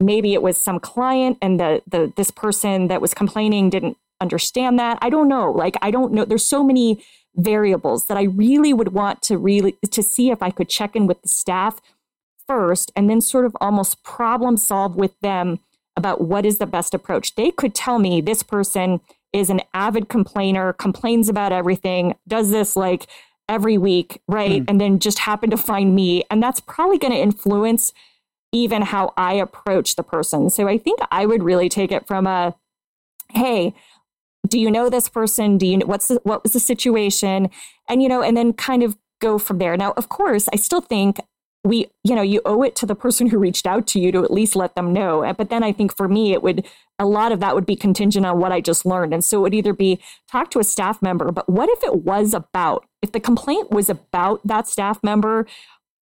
maybe 0.00 0.34
it 0.34 0.42
was 0.42 0.56
some 0.56 0.80
client 0.80 1.38
and 1.40 1.60
the 1.60 1.82
the 1.86 2.12
this 2.16 2.30
person 2.30 2.88
that 2.88 3.00
was 3.00 3.14
complaining 3.14 3.70
didn't 3.70 3.96
understand 4.22 4.78
that? 4.78 4.98
I 5.02 5.10
don't 5.10 5.28
know. 5.28 5.50
Like, 5.50 5.76
I 5.82 5.90
don't 5.90 6.14
know. 6.14 6.24
There's 6.24 6.44
so 6.44 6.64
many 6.64 7.04
variables 7.34 8.06
that 8.06 8.16
I 8.16 8.22
really 8.22 8.72
would 8.72 8.92
want 8.92 9.20
to 9.22 9.36
really 9.36 9.72
to 9.90 10.02
see 10.02 10.30
if 10.30 10.42
I 10.42 10.50
could 10.50 10.68
check 10.68 10.96
in 10.96 11.06
with 11.06 11.20
the 11.22 11.28
staff 11.28 11.80
first 12.52 12.92
and 12.94 13.08
then 13.08 13.22
sort 13.22 13.46
of 13.46 13.56
almost 13.62 14.02
problem 14.02 14.58
solve 14.58 14.94
with 14.94 15.18
them 15.20 15.58
about 15.96 16.20
what 16.20 16.44
is 16.44 16.58
the 16.58 16.66
best 16.66 16.92
approach. 16.92 17.34
They 17.34 17.50
could 17.50 17.74
tell 17.74 17.98
me 17.98 18.20
this 18.20 18.42
person 18.42 19.00
is 19.32 19.48
an 19.48 19.62
avid 19.72 20.10
complainer, 20.10 20.74
complains 20.74 21.30
about 21.30 21.50
everything, 21.52 22.14
does 22.28 22.50
this 22.50 22.76
like 22.76 23.06
every 23.48 23.78
week, 23.78 24.20
right? 24.28 24.60
Mm. 24.60 24.64
And 24.68 24.80
then 24.82 24.98
just 24.98 25.20
happen 25.20 25.48
to 25.48 25.56
find 25.56 25.94
me. 25.94 26.24
And 26.30 26.42
that's 26.42 26.60
probably 26.60 26.98
going 26.98 27.14
to 27.14 27.18
influence 27.18 27.94
even 28.52 28.82
how 28.82 29.14
I 29.16 29.32
approach 29.32 29.96
the 29.96 30.02
person. 30.02 30.50
So 30.50 30.68
I 30.68 30.76
think 30.76 31.00
I 31.10 31.24
would 31.24 31.42
really 31.42 31.70
take 31.70 31.90
it 31.90 32.06
from 32.06 32.26
a 32.26 32.54
hey, 33.30 33.72
do 34.46 34.60
you 34.60 34.70
know 34.70 34.90
this 34.90 35.08
person? 35.08 35.56
Do 35.56 35.66
you 35.66 35.78
know 35.78 35.86
what's 35.86 36.08
the, 36.08 36.20
what 36.24 36.42
was 36.42 36.52
the 36.52 36.60
situation? 36.60 37.48
And 37.88 38.02
you 38.02 38.10
know, 38.10 38.20
and 38.20 38.36
then 38.36 38.52
kind 38.52 38.82
of 38.82 38.98
go 39.22 39.38
from 39.38 39.56
there. 39.56 39.74
Now, 39.78 39.92
of 39.92 40.10
course, 40.10 40.50
I 40.52 40.56
still 40.56 40.82
think 40.82 41.18
we 41.64 41.90
you 42.04 42.14
know 42.14 42.22
you 42.22 42.40
owe 42.44 42.62
it 42.62 42.74
to 42.76 42.86
the 42.86 42.94
person 42.94 43.28
who 43.28 43.38
reached 43.38 43.66
out 43.66 43.86
to 43.88 44.00
you 44.00 44.10
to 44.12 44.24
at 44.24 44.32
least 44.32 44.56
let 44.56 44.74
them 44.74 44.92
know. 44.92 45.32
But 45.36 45.50
then 45.50 45.62
i 45.62 45.72
think 45.72 45.96
for 45.96 46.08
me 46.08 46.32
it 46.32 46.42
would 46.42 46.66
a 46.98 47.06
lot 47.06 47.32
of 47.32 47.40
that 47.40 47.54
would 47.54 47.66
be 47.66 47.76
contingent 47.76 48.26
on 48.26 48.38
what 48.38 48.52
i 48.52 48.60
just 48.60 48.86
learned. 48.86 49.14
And 49.14 49.24
so 49.24 49.38
it 49.38 49.42
would 49.42 49.54
either 49.54 49.72
be 49.72 50.00
talk 50.30 50.50
to 50.50 50.58
a 50.58 50.64
staff 50.64 51.00
member 51.02 51.30
but 51.32 51.48
what 51.48 51.68
if 51.68 51.82
it 51.84 52.02
was 52.02 52.34
about 52.34 52.86
if 53.02 53.12
the 53.12 53.20
complaint 53.20 53.70
was 53.70 53.88
about 53.88 54.46
that 54.46 54.68
staff 54.68 55.02
member 55.02 55.46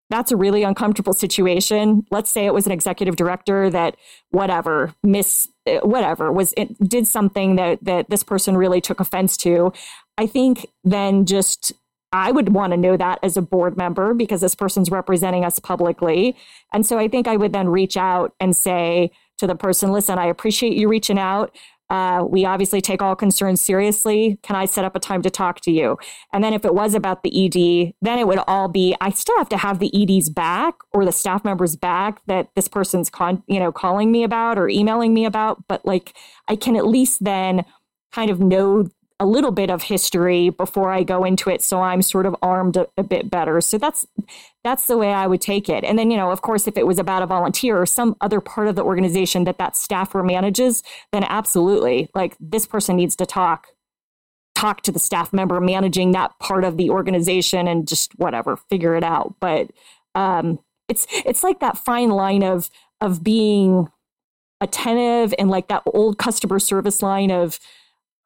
that's 0.10 0.32
a 0.32 0.36
really 0.36 0.64
uncomfortable 0.64 1.14
situation. 1.14 2.04
Let's 2.10 2.32
say 2.32 2.46
it 2.46 2.54
was 2.54 2.66
an 2.66 2.72
executive 2.72 3.16
director 3.16 3.70
that 3.70 3.96
whatever 4.32 4.94
miss 5.04 5.48
eh, 5.68 5.80
whatever 5.84 6.32
was 6.32 6.54
it 6.58 6.78
did 6.90 7.08
something 7.08 7.56
that 7.58 7.84
that 7.84 8.10
this 8.10 8.24
person 8.24 8.58
really 8.58 8.82
took 8.82 9.00
offense 9.00 9.38
to. 9.38 9.72
I 10.18 10.26
think 10.26 10.68
then 10.84 11.26
just 11.26 11.72
I 12.12 12.32
would 12.32 12.54
want 12.54 12.72
to 12.72 12.78
know 12.78 12.98
that 12.98 13.20
as 13.22 13.38
a 13.38 13.42
board 13.42 13.78
member 13.78 14.14
because 14.14 14.42
this 14.42 14.56
person's 14.56 14.90
representing 14.90 15.46
us 15.46 15.60
publicly. 15.60 16.36
And 16.74 16.86
so 16.86 16.98
I 16.98 17.08
think 17.08 17.28
I 17.28 17.38
would 17.38 17.54
then 17.54 17.70
reach 17.70 17.98
out 17.98 18.34
and 18.40 18.56
say 18.56 19.12
to 19.38 19.48
the 19.48 19.56
person, 19.56 19.92
listen, 19.92 20.18
I 20.18 20.26
appreciate 20.26 20.74
you 20.74 20.88
reaching 20.88 21.20
out. 21.20 21.56
Uh, 21.90 22.24
we 22.24 22.46
obviously 22.46 22.82
take 22.82 23.02
all 23.02 23.16
concerns 23.16 23.62
seriously. 23.62 24.38
Can 24.44 24.56
I 24.56 24.66
set 24.66 24.86
up 24.86 24.96
a 24.96 25.00
time 25.00 25.24
to 25.24 25.30
talk 25.30 25.60
to 25.62 25.72
you? 25.72 25.98
And 26.32 26.44
then 26.44 26.54
if 26.54 26.64
it 26.64 26.76
was 26.76 26.94
about 26.94 27.24
the 27.24 27.46
ED, 27.46 27.94
then 28.02 28.20
it 28.20 28.28
would 28.28 28.40
all 28.48 28.68
be, 28.68 28.96
I 29.02 29.10
still 29.10 29.38
have 29.38 29.50
to 29.50 29.58
have 29.58 29.80
the 29.80 29.92
EDs 29.96 30.30
back 30.30 30.76
or 30.94 31.04
the 31.04 31.12
staff 31.12 31.44
members 31.44 31.76
back 31.76 32.22
that 32.28 32.50
this 32.56 32.68
person's 32.68 33.10
con, 33.10 33.42
you 33.48 33.60
know, 33.60 33.72
calling 33.72 34.12
me 34.12 34.24
about 34.24 34.60
or 34.60 34.70
emailing 34.70 35.16
me 35.16 35.26
about. 35.26 35.68
But 35.68 35.84
like, 35.84 36.14
I 36.48 36.56
can 36.56 36.76
at 36.76 36.86
least 36.86 37.24
then 37.24 37.66
kind 38.12 38.30
of 38.30 38.40
know 38.40 38.88
a 39.20 39.26
little 39.26 39.52
bit 39.52 39.70
of 39.70 39.84
history 39.84 40.50
before 40.50 40.92
I 40.92 41.04
go 41.04 41.26
into 41.26 41.50
it, 41.50 41.62
so 41.62 41.82
I'm 41.82 42.02
sort 42.02 42.26
of 42.26 42.36
armed 42.42 42.78
a, 42.78 42.88
a, 42.98 43.04
bit 43.04 43.30
better. 43.30 43.60
So 43.60 43.78
that's 43.78 44.06
that's 44.64 44.88
the 44.88 44.98
way 44.98 45.12
I 45.12 45.28
would 45.28 45.42
take 45.42 45.68
it. 45.68 45.84
And 45.84 46.00
then, 46.00 46.10
you 46.10 46.18
know, 46.18 46.32
of 46.32 46.42
course, 46.42 46.68
if 46.68 46.78
it 46.78 46.88
was 46.88 47.00
about 47.00 47.22
a 47.22 47.26
volunteer 47.26 47.78
or 47.80 47.86
some 47.86 48.16
other 48.22 48.40
part 48.40 48.68
of 48.68 48.76
the 48.76 48.84
organization 48.84 49.44
that 49.44 49.58
that 49.58 49.76
staffer 49.76 50.24
manages, 50.24 50.84
then 51.12 51.26
absolutely, 51.26 52.10
like 52.16 52.38
this 52.40 52.66
person 52.66 52.96
needs 52.96 53.16
to 53.18 53.26
talk 53.26 53.68
talk 54.56 54.82
to 54.82 54.92
the 54.92 55.00
staff 55.00 55.32
member 55.32 55.60
managing 55.62 56.12
that 56.12 56.38
part 56.40 56.64
of 56.66 56.76
the 56.76 56.90
organization 56.90 57.68
and 57.68 57.88
just 57.88 58.12
whatever 58.18 58.58
figure 58.70 58.96
it 58.96 59.04
out. 59.04 59.36
But 59.40 59.72
um, 60.16 60.60
it's 60.88 61.08
it's 61.12 61.44
like 61.44 61.60
that 61.60 61.78
fine 61.78 62.10
line 62.10 62.44
of 62.44 62.70
of 63.02 63.24
being 63.24 63.90
attentive 64.62 65.34
and 65.40 65.50
like 65.50 65.68
that 65.70 65.84
old 65.86 66.18
customer 66.18 66.60
service 66.60 67.02
line 67.02 67.32
of 67.32 67.60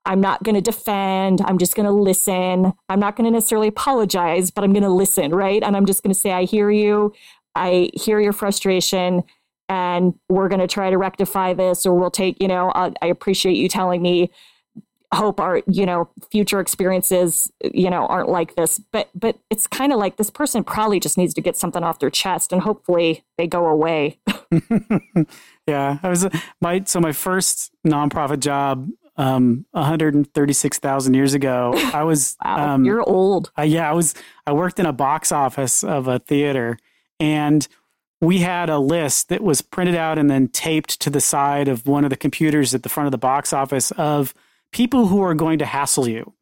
I'm 0.05 0.19
not 0.19 0.43
going 0.43 0.55
to 0.55 0.61
defend. 0.61 1.41
I'm 1.45 1.57
just 1.57 1.75
going 1.75 1.85
to 1.85 1.91
listen. 1.91 2.73
I'm 2.89 2.99
not 2.99 3.15
going 3.15 3.25
to 3.25 3.31
necessarily 3.31 3.69
apologize, 3.69 4.51
but 4.51 4.63
I'm 4.63 4.73
going 4.73 4.83
to 4.83 4.89
listen, 4.89 5.33
right? 5.33 5.63
And 5.63 5.77
I'm 5.77 5.85
just 5.85 6.03
going 6.03 6.13
to 6.13 6.19
say, 6.19 6.31
I 6.31 6.43
hear 6.43 6.69
you. 6.69 7.13
I 7.55 7.89
hear 7.93 8.19
your 8.19 8.33
frustration 8.33 9.23
and 9.69 10.13
we're 10.27 10.49
going 10.49 10.59
to 10.59 10.67
try 10.67 10.89
to 10.89 10.97
rectify 10.97 11.53
this 11.53 11.85
or 11.85 11.93
we'll 11.93 12.11
take, 12.11 12.41
you 12.41 12.47
know, 12.47 12.71
I, 12.75 12.93
I 13.01 13.07
appreciate 13.07 13.55
you 13.55 13.69
telling 13.69 14.01
me 14.01 14.31
hope 15.13 15.39
our 15.39 15.61
you 15.67 15.85
know 15.85 16.09
future 16.31 16.59
experiences 16.59 17.51
you 17.63 17.89
know 17.89 18.07
aren't 18.07 18.29
like 18.29 18.55
this 18.55 18.79
but 18.91 19.09
but 19.13 19.37
it's 19.51 19.67
kind 19.67 19.93
of 19.93 19.99
like 19.99 20.17
this 20.17 20.31
person 20.31 20.63
probably 20.63 20.99
just 20.99 21.17
needs 21.17 21.33
to 21.33 21.41
get 21.41 21.55
something 21.55 21.83
off 21.83 21.99
their 21.99 22.09
chest 22.09 22.51
and 22.51 22.61
hopefully 22.61 23.23
they 23.37 23.45
go 23.45 23.67
away 23.67 24.19
yeah 25.67 25.99
i 26.01 26.09
was 26.09 26.27
my 26.61 26.81
so 26.85 26.99
my 26.99 27.11
first 27.11 27.71
nonprofit 27.85 28.39
job 28.39 28.89
um, 29.15 29.65
136,000 29.71 31.13
years 31.13 31.33
ago. 31.33 31.73
I 31.93 32.03
was, 32.03 32.35
wow, 32.43 32.73
um, 32.73 32.85
you're 32.85 33.07
old. 33.07 33.51
Uh, 33.57 33.63
yeah, 33.63 33.89
I 33.89 33.93
was, 33.93 34.15
I 34.47 34.53
worked 34.53 34.79
in 34.79 34.85
a 34.85 34.93
box 34.93 35.31
office 35.31 35.83
of 35.83 36.07
a 36.07 36.19
theater 36.19 36.77
and 37.19 37.67
we 38.21 38.39
had 38.39 38.69
a 38.69 38.79
list 38.79 39.29
that 39.29 39.41
was 39.41 39.61
printed 39.61 39.95
out 39.95 40.17
and 40.17 40.29
then 40.29 40.47
taped 40.47 40.99
to 41.01 41.09
the 41.09 41.21
side 41.21 41.67
of 41.67 41.85
one 41.85 42.03
of 42.03 42.09
the 42.09 42.15
computers 42.15 42.73
at 42.73 42.83
the 42.83 42.89
front 42.89 43.05
of 43.05 43.11
the 43.11 43.17
box 43.17 43.51
office 43.51 43.91
of 43.91 44.33
people 44.71 45.07
who 45.07 45.21
are 45.21 45.33
going 45.33 45.59
to 45.59 45.65
hassle 45.65 46.07
you. 46.07 46.33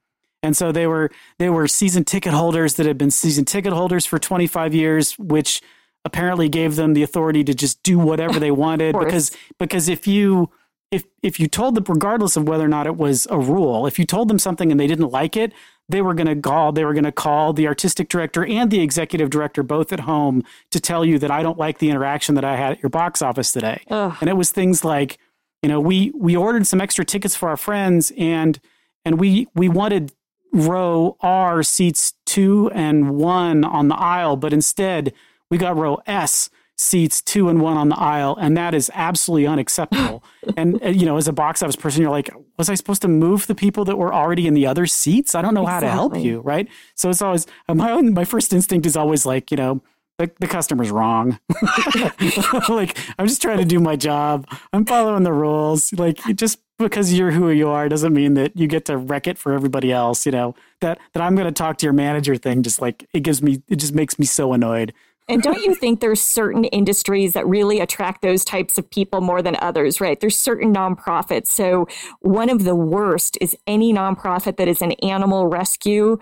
And 0.43 0.55
so 0.55 0.71
they 0.71 0.87
were 0.87 1.11
they 1.37 1.49
were 1.49 1.67
season 1.67 2.03
ticket 2.03 2.33
holders 2.33 2.75
that 2.75 2.85
had 2.85 2.97
been 2.97 3.11
season 3.11 3.45
ticket 3.45 3.73
holders 3.73 4.05
for 4.05 4.17
25 4.17 4.73
years, 4.73 5.17
which 5.19 5.61
apparently 6.03 6.49
gave 6.49 6.75
them 6.75 6.93
the 6.93 7.03
authority 7.03 7.43
to 7.43 7.53
just 7.53 7.81
do 7.83 7.99
whatever 7.99 8.39
they 8.39 8.51
wanted 8.65 8.97
because 8.97 9.31
because 9.59 9.87
if 9.87 10.07
you 10.07 10.49
if 10.91 11.05
if 11.23 11.39
you 11.39 11.47
told 11.47 11.75
them 11.75 11.85
regardless 11.87 12.35
of 12.35 12.47
whether 12.47 12.65
or 12.65 12.67
not 12.67 12.85
it 12.85 12.97
was 12.97 13.25
a 13.31 13.39
rule 13.39 13.87
if 13.87 13.97
you 13.97 14.05
told 14.05 14.27
them 14.27 14.37
something 14.37 14.69
and 14.71 14.79
they 14.79 14.87
didn't 14.87 15.09
like 15.09 15.35
it 15.35 15.53
they 15.89 16.01
were 16.01 16.13
going 16.13 16.27
to 16.27 16.35
call 16.35 16.71
they 16.71 16.85
were 16.85 16.93
going 16.93 17.05
to 17.05 17.11
call 17.11 17.53
the 17.53 17.67
artistic 17.67 18.09
director 18.09 18.45
and 18.45 18.69
the 18.69 18.81
executive 18.81 19.29
director 19.29 19.63
both 19.63 19.91
at 19.91 20.01
home 20.01 20.43
to 20.69 20.79
tell 20.79 21.03
you 21.03 21.17
that 21.17 21.31
I 21.31 21.41
don't 21.41 21.57
like 21.57 21.79
the 21.79 21.89
interaction 21.89 22.35
that 22.35 22.45
I 22.45 22.57
had 22.57 22.73
at 22.73 22.83
your 22.83 22.89
box 22.89 23.21
office 23.21 23.51
today 23.51 23.81
Ugh. 23.89 24.15
and 24.21 24.29
it 24.29 24.35
was 24.35 24.51
things 24.51 24.83
like 24.83 25.17
you 25.63 25.69
know 25.69 25.79
we 25.79 26.11
we 26.13 26.35
ordered 26.35 26.67
some 26.67 26.81
extra 26.81 27.05
tickets 27.05 27.35
for 27.35 27.49
our 27.49 27.57
friends 27.57 28.11
and 28.17 28.59
and 29.05 29.19
we 29.19 29.47
we 29.55 29.69
wanted 29.69 30.13
row 30.53 31.15
R 31.21 31.63
seats 31.63 32.13
2 32.25 32.71
and 32.73 33.11
1 33.11 33.63
on 33.63 33.87
the 33.87 33.95
aisle 33.95 34.35
but 34.35 34.51
instead 34.51 35.13
we 35.49 35.57
got 35.57 35.77
row 35.77 35.99
S 36.05 36.49
seats 36.81 37.21
two 37.21 37.47
and 37.47 37.61
one 37.61 37.77
on 37.77 37.89
the 37.89 37.97
aisle, 37.97 38.35
and 38.41 38.57
that 38.57 38.73
is 38.73 38.89
absolutely 38.93 39.45
unacceptable. 39.45 40.23
and, 40.57 40.81
uh, 40.83 40.89
you 40.89 41.05
know, 41.05 41.17
as 41.17 41.27
a 41.27 41.33
box 41.33 41.61
office 41.61 41.75
person, 41.75 42.01
you're 42.01 42.11
like, 42.11 42.29
was 42.57 42.69
I 42.69 42.75
supposed 42.75 43.03
to 43.03 43.07
move 43.07 43.45
the 43.47 43.55
people 43.55 43.85
that 43.85 43.97
were 43.97 44.13
already 44.13 44.47
in 44.47 44.55
the 44.55 44.65
other 44.65 44.87
seats? 44.87 45.35
I 45.35 45.41
don't 45.41 45.53
know 45.53 45.61
exactly. 45.61 45.89
how 45.89 45.93
to 45.93 46.13
help 46.13 46.17
you, 46.17 46.39
right? 46.41 46.67
So 46.95 47.09
it's 47.09 47.21
always 47.21 47.45
uh, 47.69 47.75
my 47.75 47.91
own. 47.91 48.13
My 48.13 48.25
first 48.25 48.51
instinct 48.51 48.85
is 48.87 48.97
always 48.97 49.25
like, 49.25 49.51
you 49.51 49.57
know, 49.57 49.81
the, 50.17 50.31
the 50.39 50.47
customer's 50.47 50.91
wrong. 50.91 51.39
like 52.69 52.97
I'm 53.17 53.27
just 53.27 53.41
trying 53.41 53.59
to 53.59 53.65
do 53.65 53.79
my 53.79 53.95
job. 53.95 54.47
I'm 54.73 54.85
following 54.85 55.23
the 55.23 55.33
rules. 55.33 55.93
Like 55.93 56.19
just 56.35 56.59
because 56.77 57.13
you're 57.13 57.31
who 57.31 57.49
you 57.51 57.69
are 57.69 57.87
doesn't 57.89 58.13
mean 58.13 58.33
that 58.35 58.57
you 58.57 58.67
get 58.67 58.85
to 58.85 58.97
wreck 58.97 59.27
it 59.27 59.37
for 59.37 59.53
everybody 59.53 59.91
else. 59.91 60.25
You 60.25 60.31
know 60.31 60.55
that 60.81 60.99
that 61.13 61.21
I'm 61.21 61.35
going 61.35 61.47
to 61.47 61.51
talk 61.51 61.77
to 61.77 61.85
your 61.85 61.93
manager 61.93 62.35
thing. 62.37 62.63
Just 62.63 62.81
like 62.81 63.07
it 63.13 63.21
gives 63.21 63.41
me, 63.41 63.61
it 63.67 63.77
just 63.77 63.93
makes 63.93 64.17
me 64.17 64.25
so 64.25 64.53
annoyed. 64.53 64.93
And 65.27 65.41
don't 65.41 65.63
you 65.63 65.75
think 65.75 65.99
there's 65.99 66.21
certain 66.21 66.65
industries 66.65 67.33
that 67.33 67.47
really 67.47 67.79
attract 67.79 68.21
those 68.21 68.43
types 68.43 68.77
of 68.77 68.89
people 68.89 69.21
more 69.21 69.41
than 69.41 69.55
others, 69.61 70.01
right? 70.01 70.19
There's 70.19 70.37
certain 70.37 70.73
nonprofits. 70.73 71.47
So 71.47 71.87
one 72.19 72.49
of 72.49 72.63
the 72.63 72.75
worst 72.75 73.37
is 73.39 73.55
any 73.65 73.93
nonprofit 73.93 74.57
that 74.57 74.67
is 74.67 74.81
an 74.81 74.91
animal 75.03 75.47
rescue. 75.47 76.17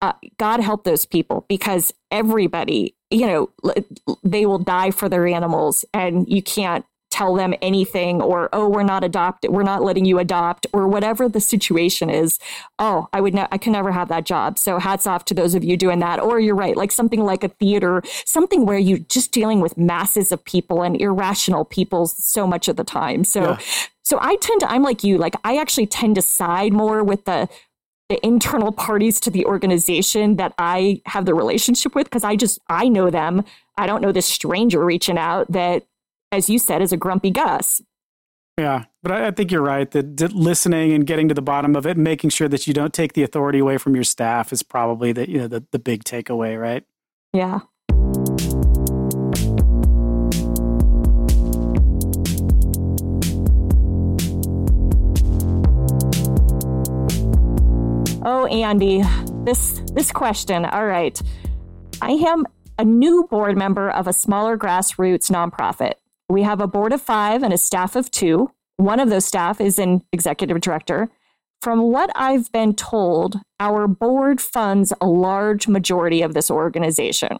Uh, 0.00 0.12
God 0.38 0.60
help 0.60 0.84
those 0.84 1.04
people 1.04 1.44
because 1.48 1.92
everybody, 2.10 2.94
you 3.10 3.26
know, 3.26 3.50
they 4.22 4.46
will 4.46 4.58
die 4.58 4.90
for 4.90 5.08
their 5.08 5.26
animals 5.26 5.84
and 5.92 6.28
you 6.28 6.42
can't 6.42 6.84
tell 7.16 7.34
them 7.34 7.54
anything 7.62 8.20
or 8.20 8.50
oh 8.52 8.68
we're 8.68 8.82
not 8.82 9.02
adopted 9.02 9.50
we're 9.50 9.62
not 9.62 9.82
letting 9.82 10.04
you 10.04 10.18
adopt 10.18 10.66
or 10.74 10.86
whatever 10.86 11.30
the 11.30 11.40
situation 11.40 12.10
is 12.10 12.38
oh 12.78 13.08
i 13.14 13.22
would 13.22 13.32
ne- 13.32 13.48
i 13.50 13.56
can 13.56 13.72
never 13.72 13.90
have 13.90 14.08
that 14.08 14.26
job 14.26 14.58
so 14.58 14.78
hats 14.78 15.06
off 15.06 15.24
to 15.24 15.32
those 15.32 15.54
of 15.54 15.64
you 15.64 15.78
doing 15.78 15.98
that 15.98 16.20
or 16.20 16.38
you're 16.38 16.54
right 16.54 16.76
like 16.76 16.92
something 16.92 17.24
like 17.24 17.42
a 17.42 17.48
theater 17.48 18.02
something 18.26 18.66
where 18.66 18.76
you're 18.76 18.98
just 18.98 19.32
dealing 19.32 19.60
with 19.60 19.78
masses 19.78 20.30
of 20.30 20.44
people 20.44 20.82
and 20.82 21.00
irrational 21.00 21.64
people 21.64 22.06
so 22.06 22.46
much 22.46 22.68
of 22.68 22.76
the 22.76 22.84
time 22.84 23.24
so 23.24 23.40
yeah. 23.40 23.58
so 24.02 24.18
i 24.20 24.36
tend 24.36 24.60
to 24.60 24.70
i'm 24.70 24.82
like 24.82 25.02
you 25.02 25.16
like 25.16 25.36
i 25.42 25.56
actually 25.56 25.86
tend 25.86 26.16
to 26.16 26.22
side 26.22 26.74
more 26.74 27.02
with 27.02 27.24
the 27.24 27.48
the 28.08 28.24
internal 28.24 28.70
parties 28.70 29.18
to 29.18 29.30
the 29.30 29.44
organization 29.46 30.36
that 30.36 30.54
I 30.58 31.02
have 31.06 31.24
the 31.24 31.34
relationship 31.34 31.96
with 31.96 32.04
because 32.04 32.22
I 32.22 32.36
just 32.36 32.60
I 32.68 32.88
know 32.88 33.10
them. 33.10 33.44
I 33.76 33.88
don't 33.88 34.00
know 34.00 34.12
this 34.12 34.26
stranger 34.26 34.84
reaching 34.84 35.18
out 35.18 35.50
that 35.50 35.82
as 36.36 36.50
you 36.50 36.58
said, 36.58 36.82
is 36.82 36.92
a 36.92 36.96
grumpy 36.96 37.30
Gus. 37.30 37.80
Yeah, 38.58 38.84
but 39.02 39.12
I, 39.12 39.28
I 39.28 39.30
think 39.30 39.50
you're 39.50 39.62
right 39.62 39.90
that, 39.90 40.16
that, 40.18 40.32
listening 40.32 40.92
and 40.92 41.06
getting 41.06 41.28
to 41.28 41.34
the 41.34 41.42
bottom 41.42 41.74
of 41.74 41.86
it, 41.86 41.96
and 41.96 42.04
making 42.04 42.30
sure 42.30 42.48
that 42.48 42.66
you 42.66 42.74
don't 42.74 42.92
take 42.92 43.14
the 43.14 43.22
authority 43.22 43.58
away 43.58 43.78
from 43.78 43.94
your 43.94 44.04
staff 44.04 44.52
is 44.52 44.62
probably 44.62 45.12
the 45.12 45.28
you 45.28 45.38
know 45.38 45.48
the, 45.48 45.64
the 45.72 45.78
big 45.78 46.04
takeaway, 46.04 46.60
right? 46.60 46.84
Yeah. 47.32 47.60
Oh, 58.28 58.46
Andy, 58.46 59.02
this 59.44 59.82
this 59.92 60.12
question. 60.12 60.64
All 60.64 60.86
right. 60.86 61.20
I 62.02 62.10
am 62.10 62.44
a 62.78 62.84
new 62.84 63.26
board 63.30 63.56
member 63.56 63.90
of 63.90 64.06
a 64.06 64.12
smaller 64.12 64.58
grassroots 64.58 65.30
nonprofit. 65.30 65.94
We 66.28 66.42
have 66.42 66.60
a 66.60 66.66
board 66.66 66.92
of 66.92 67.00
5 67.00 67.42
and 67.42 67.52
a 67.52 67.58
staff 67.58 67.96
of 67.96 68.10
2. 68.10 68.50
One 68.78 69.00
of 69.00 69.10
those 69.10 69.24
staff 69.24 69.60
is 69.60 69.78
an 69.78 70.02
executive 70.12 70.60
director. 70.60 71.08
From 71.62 71.90
what 71.90 72.10
I've 72.14 72.50
been 72.52 72.74
told, 72.74 73.40
our 73.58 73.86
board 73.86 74.40
funds 74.40 74.92
a 75.00 75.06
large 75.06 75.68
majority 75.68 76.22
of 76.22 76.34
this 76.34 76.50
organization. 76.50 77.38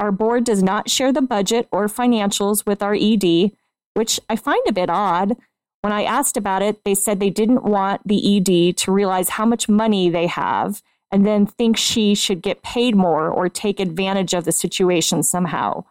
Our 0.00 0.12
board 0.12 0.44
does 0.44 0.62
not 0.62 0.90
share 0.90 1.12
the 1.12 1.22
budget 1.22 1.68
or 1.72 1.86
financials 1.86 2.66
with 2.66 2.82
our 2.82 2.94
ED, 2.94 3.52
which 3.94 4.20
I 4.28 4.36
find 4.36 4.62
a 4.66 4.72
bit 4.72 4.90
odd. 4.90 5.36
When 5.82 5.92
I 5.92 6.04
asked 6.04 6.36
about 6.36 6.62
it, 6.62 6.84
they 6.84 6.94
said 6.94 7.20
they 7.20 7.30
didn't 7.30 7.64
want 7.64 8.06
the 8.06 8.36
ED 8.36 8.76
to 8.78 8.92
realize 8.92 9.30
how 9.30 9.46
much 9.46 9.68
money 9.68 10.08
they 10.08 10.26
have 10.26 10.82
and 11.10 11.26
then 11.26 11.46
think 11.46 11.76
she 11.76 12.14
should 12.14 12.42
get 12.42 12.62
paid 12.62 12.94
more 12.94 13.28
or 13.28 13.48
take 13.48 13.80
advantage 13.80 14.34
of 14.34 14.44
the 14.44 14.52
situation 14.52 15.22
somehow. 15.22 15.84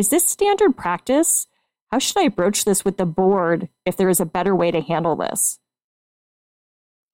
Is 0.00 0.08
this 0.08 0.24
standard 0.24 0.78
practice? 0.78 1.46
How 1.92 1.98
should 1.98 2.16
I 2.16 2.28
broach 2.28 2.64
this 2.64 2.86
with 2.86 2.96
the 2.96 3.04
board 3.04 3.68
if 3.84 3.98
there 3.98 4.08
is 4.08 4.18
a 4.18 4.24
better 4.24 4.56
way 4.56 4.70
to 4.70 4.80
handle 4.80 5.14
this? 5.14 5.58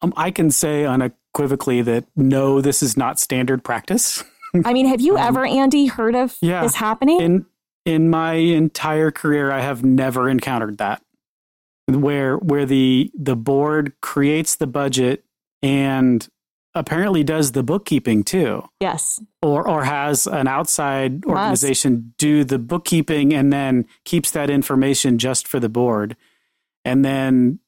Um, 0.02 0.14
I 0.16 0.30
can 0.30 0.52
say 0.52 0.84
unequivocally 0.84 1.82
that 1.82 2.04
no, 2.14 2.60
this 2.60 2.84
is 2.84 2.96
not 2.96 3.18
standard 3.18 3.64
practice. 3.64 4.22
I 4.64 4.72
mean, 4.72 4.86
have 4.86 5.00
you 5.00 5.16
um, 5.18 5.26
ever, 5.26 5.44
Andy, 5.44 5.86
heard 5.86 6.14
of 6.14 6.36
yeah, 6.40 6.62
this 6.62 6.76
happening? 6.76 7.20
In 7.20 7.46
in 7.84 8.08
my 8.08 8.34
entire 8.34 9.10
career, 9.10 9.50
I 9.50 9.62
have 9.62 9.84
never 9.84 10.28
encountered 10.28 10.78
that, 10.78 11.02
where 11.88 12.36
where 12.36 12.66
the 12.66 13.10
the 13.18 13.34
board 13.34 13.94
creates 14.00 14.54
the 14.54 14.68
budget 14.68 15.24
and 15.60 16.28
apparently 16.76 17.24
does 17.24 17.52
the 17.52 17.62
bookkeeping 17.62 18.22
too. 18.22 18.62
Yes. 18.80 19.20
Or 19.42 19.68
or 19.68 19.84
has 19.84 20.26
an 20.26 20.46
outside 20.46 21.24
organization 21.24 21.92
Must. 21.94 22.18
do 22.18 22.44
the 22.44 22.58
bookkeeping 22.58 23.34
and 23.34 23.52
then 23.52 23.86
keeps 24.04 24.30
that 24.32 24.50
information 24.50 25.18
just 25.18 25.48
for 25.48 25.58
the 25.58 25.68
board. 25.68 26.16
And 26.84 27.04
then 27.04 27.58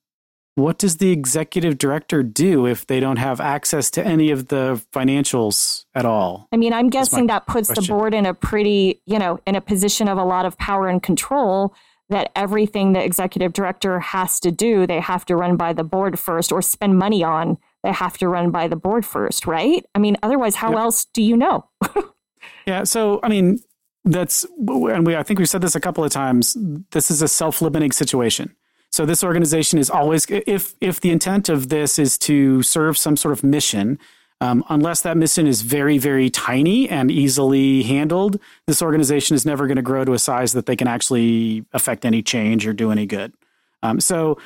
what 0.54 0.78
does 0.78 0.96
the 0.96 1.10
executive 1.10 1.78
director 1.78 2.22
do 2.22 2.66
if 2.66 2.86
they 2.86 3.00
don't 3.00 3.16
have 3.16 3.40
access 3.40 3.90
to 3.92 4.04
any 4.04 4.30
of 4.30 4.48
the 4.48 4.82
financials 4.92 5.84
at 5.94 6.04
all? 6.04 6.48
I 6.52 6.56
mean, 6.56 6.72
I'm 6.72 6.90
guessing 6.90 7.28
that 7.28 7.46
puts 7.46 7.68
question. 7.68 7.84
the 7.84 7.88
board 7.88 8.12
in 8.12 8.26
a 8.26 8.34
pretty, 8.34 9.00
you 9.06 9.18
know, 9.18 9.40
in 9.46 9.54
a 9.54 9.60
position 9.60 10.08
of 10.08 10.18
a 10.18 10.24
lot 10.24 10.46
of 10.46 10.58
power 10.58 10.88
and 10.88 11.02
control 11.02 11.74
that 12.10 12.30
everything 12.34 12.92
the 12.92 13.04
executive 13.04 13.52
director 13.52 14.00
has 14.00 14.40
to 14.40 14.50
do, 14.50 14.86
they 14.86 15.00
have 15.00 15.24
to 15.26 15.36
run 15.36 15.56
by 15.56 15.72
the 15.72 15.84
board 15.84 16.18
first 16.18 16.50
or 16.50 16.60
spend 16.62 16.98
money 16.98 17.22
on, 17.22 17.58
they 17.82 17.92
have 17.92 18.18
to 18.18 18.28
run 18.28 18.50
by 18.50 18.68
the 18.68 18.76
board 18.76 19.06
first, 19.06 19.46
right? 19.46 19.84
I 19.94 19.98
mean, 19.98 20.16
otherwise, 20.22 20.56
how 20.56 20.76
else 20.76 21.04
do 21.06 21.22
you 21.22 21.36
know? 21.36 21.68
yeah. 22.66 22.84
So, 22.84 23.20
I 23.22 23.28
mean, 23.28 23.60
that's, 24.04 24.44
and 24.58 25.06
we, 25.06 25.16
I 25.16 25.22
think 25.22 25.38
we've 25.38 25.48
said 25.48 25.60
this 25.60 25.74
a 25.74 25.80
couple 25.80 26.02
of 26.02 26.10
times. 26.10 26.56
This 26.90 27.10
is 27.10 27.22
a 27.22 27.28
self 27.28 27.62
limiting 27.62 27.92
situation 27.92 28.54
so 28.90 29.04
this 29.04 29.22
organization 29.22 29.78
is 29.78 29.90
always, 29.90 30.26
if 30.28 30.74
if 30.80 31.00
the 31.00 31.10
intent 31.10 31.48
of 31.48 31.68
this 31.68 31.98
is 31.98 32.16
to 32.18 32.62
serve 32.62 32.96
some 32.96 33.16
sort 33.16 33.32
of 33.32 33.44
mission, 33.44 33.98
um, 34.40 34.64
unless 34.68 35.02
that 35.02 35.16
mission 35.16 35.46
is 35.46 35.62
very 35.62 35.98
very 35.98 36.30
tiny 36.30 36.88
and 36.88 37.10
easily 37.10 37.82
handled, 37.82 38.40
this 38.66 38.80
organization 38.80 39.34
is 39.34 39.44
never 39.44 39.66
going 39.66 39.76
to 39.76 39.82
grow 39.82 40.04
to 40.04 40.14
a 40.14 40.18
size 40.18 40.52
that 40.52 40.66
they 40.66 40.76
can 40.76 40.88
actually 40.88 41.64
affect 41.72 42.04
any 42.04 42.22
change 42.22 42.66
or 42.66 42.72
do 42.72 42.90
any 42.90 43.06
good. 43.06 43.34
Um, 43.82 44.00
so, 44.00 44.38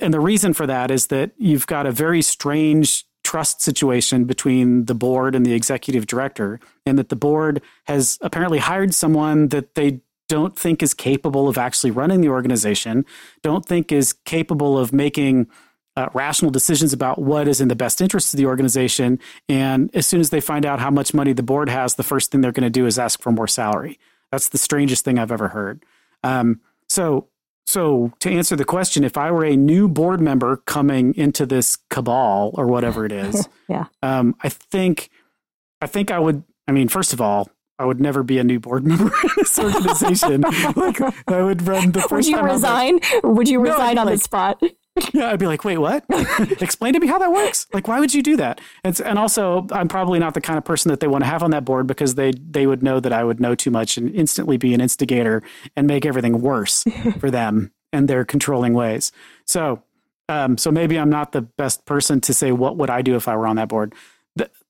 and 0.00 0.14
the 0.14 0.20
reason 0.20 0.54
for 0.54 0.66
that 0.66 0.90
is 0.90 1.08
that 1.08 1.32
you've 1.38 1.66
got 1.66 1.86
a 1.86 1.92
very 1.92 2.22
strange 2.22 3.04
trust 3.24 3.60
situation 3.60 4.24
between 4.24 4.84
the 4.84 4.94
board 4.94 5.34
and 5.34 5.44
the 5.44 5.52
executive 5.52 6.06
director, 6.06 6.60
and 6.84 6.96
that 6.98 7.08
the 7.08 7.16
board 7.16 7.60
has 7.86 8.18
apparently 8.20 8.58
hired 8.58 8.94
someone 8.94 9.48
that 9.48 9.74
they 9.74 10.00
don't 10.28 10.56
think 10.58 10.82
is 10.82 10.94
capable 10.94 11.48
of 11.48 11.58
actually 11.58 11.90
running 11.90 12.20
the 12.20 12.28
organization, 12.28 13.04
don't 13.42 13.64
think 13.66 13.90
is 13.90 14.12
capable 14.12 14.78
of 14.78 14.92
making 14.92 15.48
uh, 15.96 16.08
rational 16.14 16.50
decisions 16.50 16.92
about 16.92 17.18
what 17.18 17.48
is 17.48 17.60
in 17.60 17.68
the 17.68 17.76
best 17.76 18.00
interest 18.00 18.34
of 18.34 18.38
the 18.38 18.46
organization. 18.46 19.18
And 19.48 19.90
as 19.94 20.06
soon 20.06 20.20
as 20.20 20.30
they 20.30 20.40
find 20.40 20.66
out 20.66 20.78
how 20.78 20.90
much 20.90 21.14
money 21.14 21.32
the 21.32 21.42
board 21.42 21.68
has, 21.68 21.94
the 21.94 22.02
first 22.02 22.30
thing 22.30 22.42
they're 22.42 22.52
going 22.52 22.64
to 22.64 22.70
do 22.70 22.86
is 22.86 22.98
ask 22.98 23.20
for 23.22 23.32
more 23.32 23.48
salary. 23.48 23.98
That's 24.30 24.48
the 24.50 24.58
strangest 24.58 25.04
thing 25.04 25.18
I've 25.18 25.32
ever 25.32 25.48
heard. 25.48 25.84
Um, 26.22 26.60
so, 26.88 27.28
so 27.66 28.12
to 28.20 28.30
answer 28.30 28.54
the 28.54 28.64
question, 28.64 29.02
if 29.02 29.16
I 29.16 29.30
were 29.30 29.44
a 29.44 29.56
new 29.56 29.88
board 29.88 30.20
member 30.20 30.58
coming 30.58 31.14
into 31.14 31.44
this 31.44 31.76
cabal 31.90 32.52
or 32.54 32.66
whatever 32.66 33.04
it 33.04 33.12
is, 33.12 33.48
yeah, 33.68 33.86
um, 34.02 34.36
I 34.42 34.48
think, 34.48 35.10
I 35.80 35.86
think 35.86 36.10
I 36.10 36.18
would. 36.18 36.44
I 36.68 36.72
mean, 36.72 36.88
first 36.88 37.12
of 37.12 37.20
all, 37.20 37.50
I 37.78 37.84
would 37.84 38.00
never 38.00 38.22
be 38.22 38.38
a 38.38 38.44
new 38.44 38.60
board 38.60 38.86
member 38.86 39.06
in 39.06 39.30
this 39.36 39.58
organization. 39.58 40.42
like 40.76 41.00
I 41.28 41.42
would 41.42 41.66
run 41.66 41.92
the 41.92 42.00
first. 42.02 42.12
Would 42.12 42.26
you 42.26 42.40
resign? 42.40 43.00
Would 43.24 43.48
you 43.48 43.60
resign 43.60 43.96
no, 43.96 44.02
on 44.02 44.06
like, 44.06 44.18
the 44.18 44.24
spot? 44.24 44.62
Yeah, 45.12 45.30
I'd 45.32 45.38
be 45.38 45.46
like, 45.46 45.64
wait, 45.64 45.78
what? 45.78 46.04
Explain 46.60 46.94
to 46.94 47.00
me 47.00 47.06
how 47.06 47.18
that 47.18 47.32
works. 47.32 47.66
Like, 47.72 47.88
why 47.88 48.00
would 48.00 48.14
you 48.14 48.22
do 48.22 48.36
that? 48.36 48.60
And, 48.84 48.98
and 49.00 49.18
also, 49.18 49.66
I'm 49.70 49.88
probably 49.88 50.18
not 50.18 50.34
the 50.34 50.40
kind 50.40 50.58
of 50.58 50.64
person 50.64 50.90
that 50.90 51.00
they 51.00 51.08
want 51.08 51.24
to 51.24 51.30
have 51.30 51.42
on 51.42 51.50
that 51.50 51.64
board 51.64 51.86
because 51.86 52.14
they 52.14 52.32
they 52.32 52.66
would 52.66 52.82
know 52.82 53.00
that 53.00 53.12
I 53.12 53.24
would 53.24 53.40
know 53.40 53.54
too 53.54 53.70
much 53.70 53.96
and 53.96 54.14
instantly 54.14 54.56
be 54.56 54.74
an 54.74 54.80
instigator 54.80 55.42
and 55.76 55.86
make 55.86 56.06
everything 56.06 56.40
worse 56.40 56.84
for 57.18 57.30
them 57.30 57.72
and 57.92 58.08
their 58.08 58.24
controlling 58.24 58.74
ways. 58.74 59.12
So, 59.46 59.82
um, 60.28 60.58
so 60.58 60.70
maybe 60.70 60.98
I'm 60.98 61.10
not 61.10 61.32
the 61.32 61.42
best 61.42 61.84
person 61.84 62.20
to 62.22 62.34
say 62.34 62.52
what 62.52 62.76
would 62.76 62.90
I 62.90 63.02
do 63.02 63.14
if 63.16 63.28
I 63.28 63.36
were 63.36 63.46
on 63.46 63.56
that 63.56 63.68
board 63.68 63.94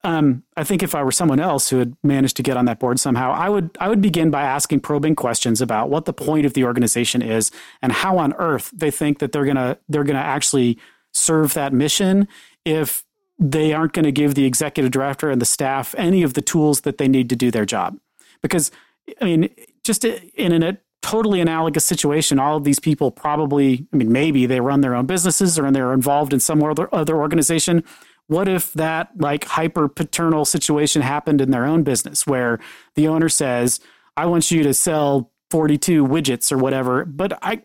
um, 0.07 0.45
I 0.57 0.63
think 0.63 0.85
if 0.85 0.95
I 0.95 1.03
were 1.03 1.11
someone 1.11 1.41
else 1.41 1.69
who 1.69 1.79
had 1.79 1.97
managed 2.05 2.37
to 2.37 2.43
get 2.45 2.57
on 2.57 2.67
that 2.67 2.79
board 2.79 3.01
somehow, 3.01 3.33
I 3.33 3.49
would 3.49 3.77
I 3.81 3.89
would 3.89 4.01
begin 4.01 4.31
by 4.31 4.43
asking 4.43 4.81
probing 4.81 5.17
questions 5.17 5.61
about 5.61 5.91
what 5.91 6.05
the 6.05 6.13
point 6.13 6.47
of 6.47 6.53
the 6.53 6.63
organization 6.63 7.23
is 7.23 7.51
and 7.83 7.91
how 7.91 8.17
on 8.19 8.33
earth 8.35 8.71
they 8.73 8.93
think 8.93 9.19
that 9.19 9.33
they're 9.33 9.45
gonna 9.45 9.79
they're 9.89 10.05
gonna 10.05 10.21
actually 10.21 10.79
serve 11.13 11.55
that 11.55 11.73
mission 11.73 12.29
if 12.65 13.03
they 13.41 13.73
aren't 13.73 13.95
going 13.95 14.05
to 14.05 14.13
give 14.13 14.37
the 14.37 14.45
executive 14.45 14.93
director 14.93 15.29
and 15.29 15.41
the 15.41 15.47
staff 15.47 15.93
any 15.99 16.23
of 16.23 16.35
the 16.35 16.41
tools 16.41 16.83
that 16.83 16.99
they 16.99 17.09
need 17.09 17.29
to 17.29 17.37
do 17.37 17.51
their 17.51 17.67
job. 17.67 17.99
Because 18.43 18.71
I 19.21 19.25
mean, 19.25 19.51
just 19.83 20.05
in 20.05 20.63
a 20.63 20.79
totally 21.03 21.41
analogous 21.41 21.85
situation, 21.85 22.39
all 22.39 22.57
of 22.57 22.63
these 22.63 22.79
people 22.79 23.11
probably, 23.11 23.89
I 23.93 23.97
mean, 23.97 24.13
maybe 24.13 24.47
they 24.47 24.61
run 24.61 24.83
their 24.83 24.95
own 24.95 25.07
businesses 25.07 25.59
or 25.59 25.69
they're 25.73 25.93
involved 25.93 26.33
in 26.33 26.39
some 26.39 26.63
other 26.63 26.95
other 26.95 27.17
organization 27.17 27.83
what 28.29 28.49
if 28.49 28.73
that 28.75 29.11
like 29.17 29.45
hyper 29.45 29.89
paternal 29.89 30.45
situation 30.45 31.03
happened 31.03 31.41
in 31.41 31.51
their 31.51 31.65
own 31.65 31.83
business 31.83 32.27
where 32.27 32.59
the 32.95 33.09
owner 33.09 33.29
says, 33.29 33.81
I 34.17 34.27
want 34.27 34.51
you 34.51 34.63
to 34.65 34.75
sell 34.75 35.31
42 35.51 36.05
widgets 36.05 36.51
or 36.51 36.59
whatever, 36.59 37.05
but 37.05 37.39
I, 37.43 37.53
I'm 37.53 37.63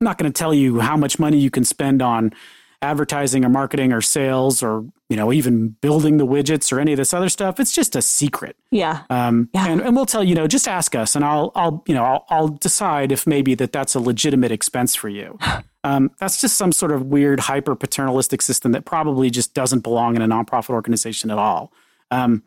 not 0.00 0.18
going 0.18 0.30
to 0.30 0.38
tell 0.38 0.54
you 0.54 0.80
how 0.80 0.96
much 0.96 1.18
money 1.18 1.38
you 1.38 1.50
can 1.50 1.64
spend 1.64 2.00
on 2.00 2.32
advertising 2.80 3.44
or 3.44 3.48
marketing 3.48 3.92
or 3.92 4.00
sales 4.00 4.62
or 4.62 4.86
you 5.08 5.16
know 5.16 5.32
even 5.32 5.70
building 5.80 6.18
the 6.18 6.26
widgets 6.26 6.72
or 6.72 6.78
any 6.78 6.92
of 6.92 6.96
this 6.96 7.12
other 7.12 7.28
stuff. 7.28 7.58
It's 7.58 7.72
just 7.72 7.96
a 7.96 8.02
secret. 8.02 8.56
Yeah. 8.70 9.02
Um 9.10 9.48
yeah. 9.52 9.66
And, 9.66 9.80
and 9.80 9.96
we'll 9.96 10.06
tell 10.06 10.22
you 10.22 10.36
know 10.36 10.46
just 10.46 10.68
ask 10.68 10.94
us 10.94 11.16
and 11.16 11.24
i'll 11.24 11.50
i'll 11.56 11.82
you 11.88 11.94
know 11.94 12.04
i'll, 12.04 12.24
I'll 12.28 12.48
decide 12.48 13.10
if 13.10 13.26
maybe 13.26 13.56
that 13.56 13.72
that's 13.72 13.96
a 13.96 14.00
legitimate 14.00 14.52
expense 14.52 14.94
for 14.94 15.08
you 15.08 15.38
um, 15.84 16.10
that's 16.18 16.40
just 16.40 16.56
some 16.56 16.72
sort 16.72 16.92
of 16.92 17.06
weird 17.06 17.40
hyper 17.40 17.74
paternalistic 17.74 18.42
system 18.42 18.72
that 18.72 18.84
probably 18.84 19.30
just 19.30 19.54
doesn't 19.54 19.80
belong 19.80 20.16
in 20.16 20.22
a 20.22 20.28
nonprofit 20.28 20.70
organization 20.70 21.30
at 21.30 21.38
all 21.38 21.72
um, 22.10 22.42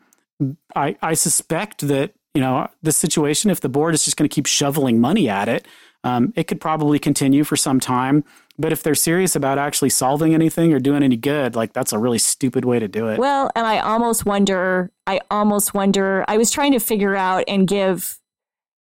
I, 0.74 0.96
I 1.02 1.14
suspect 1.14 1.86
that 1.88 2.12
you 2.34 2.40
know 2.40 2.68
this 2.82 2.96
situation 2.96 3.50
if 3.50 3.60
the 3.60 3.68
board 3.68 3.94
is 3.94 4.04
just 4.04 4.16
going 4.16 4.28
to 4.28 4.34
keep 4.34 4.46
shoveling 4.46 5.00
money 5.00 5.28
at 5.28 5.48
it 5.48 5.66
um, 6.04 6.32
it 6.34 6.48
could 6.48 6.60
probably 6.60 6.98
continue 6.98 7.44
for 7.44 7.56
some 7.56 7.78
time 7.78 8.24
but 8.58 8.72
if 8.72 8.82
they're 8.82 8.94
serious 8.94 9.34
about 9.34 9.58
actually 9.58 9.90
solving 9.90 10.34
anything 10.34 10.72
or 10.72 10.78
doing 10.78 11.02
any 11.02 11.16
good, 11.16 11.56
like 11.56 11.72
that's 11.72 11.92
a 11.92 11.98
really 11.98 12.18
stupid 12.18 12.64
way 12.64 12.78
to 12.78 12.88
do 12.88 13.08
it. 13.08 13.18
Well, 13.18 13.50
and 13.56 13.66
I 13.66 13.78
almost 13.78 14.26
wonder, 14.26 14.90
I 15.06 15.20
almost 15.30 15.74
wonder, 15.74 16.24
I 16.28 16.36
was 16.36 16.50
trying 16.50 16.72
to 16.72 16.78
figure 16.78 17.16
out 17.16 17.44
and 17.48 17.66
give 17.66 18.18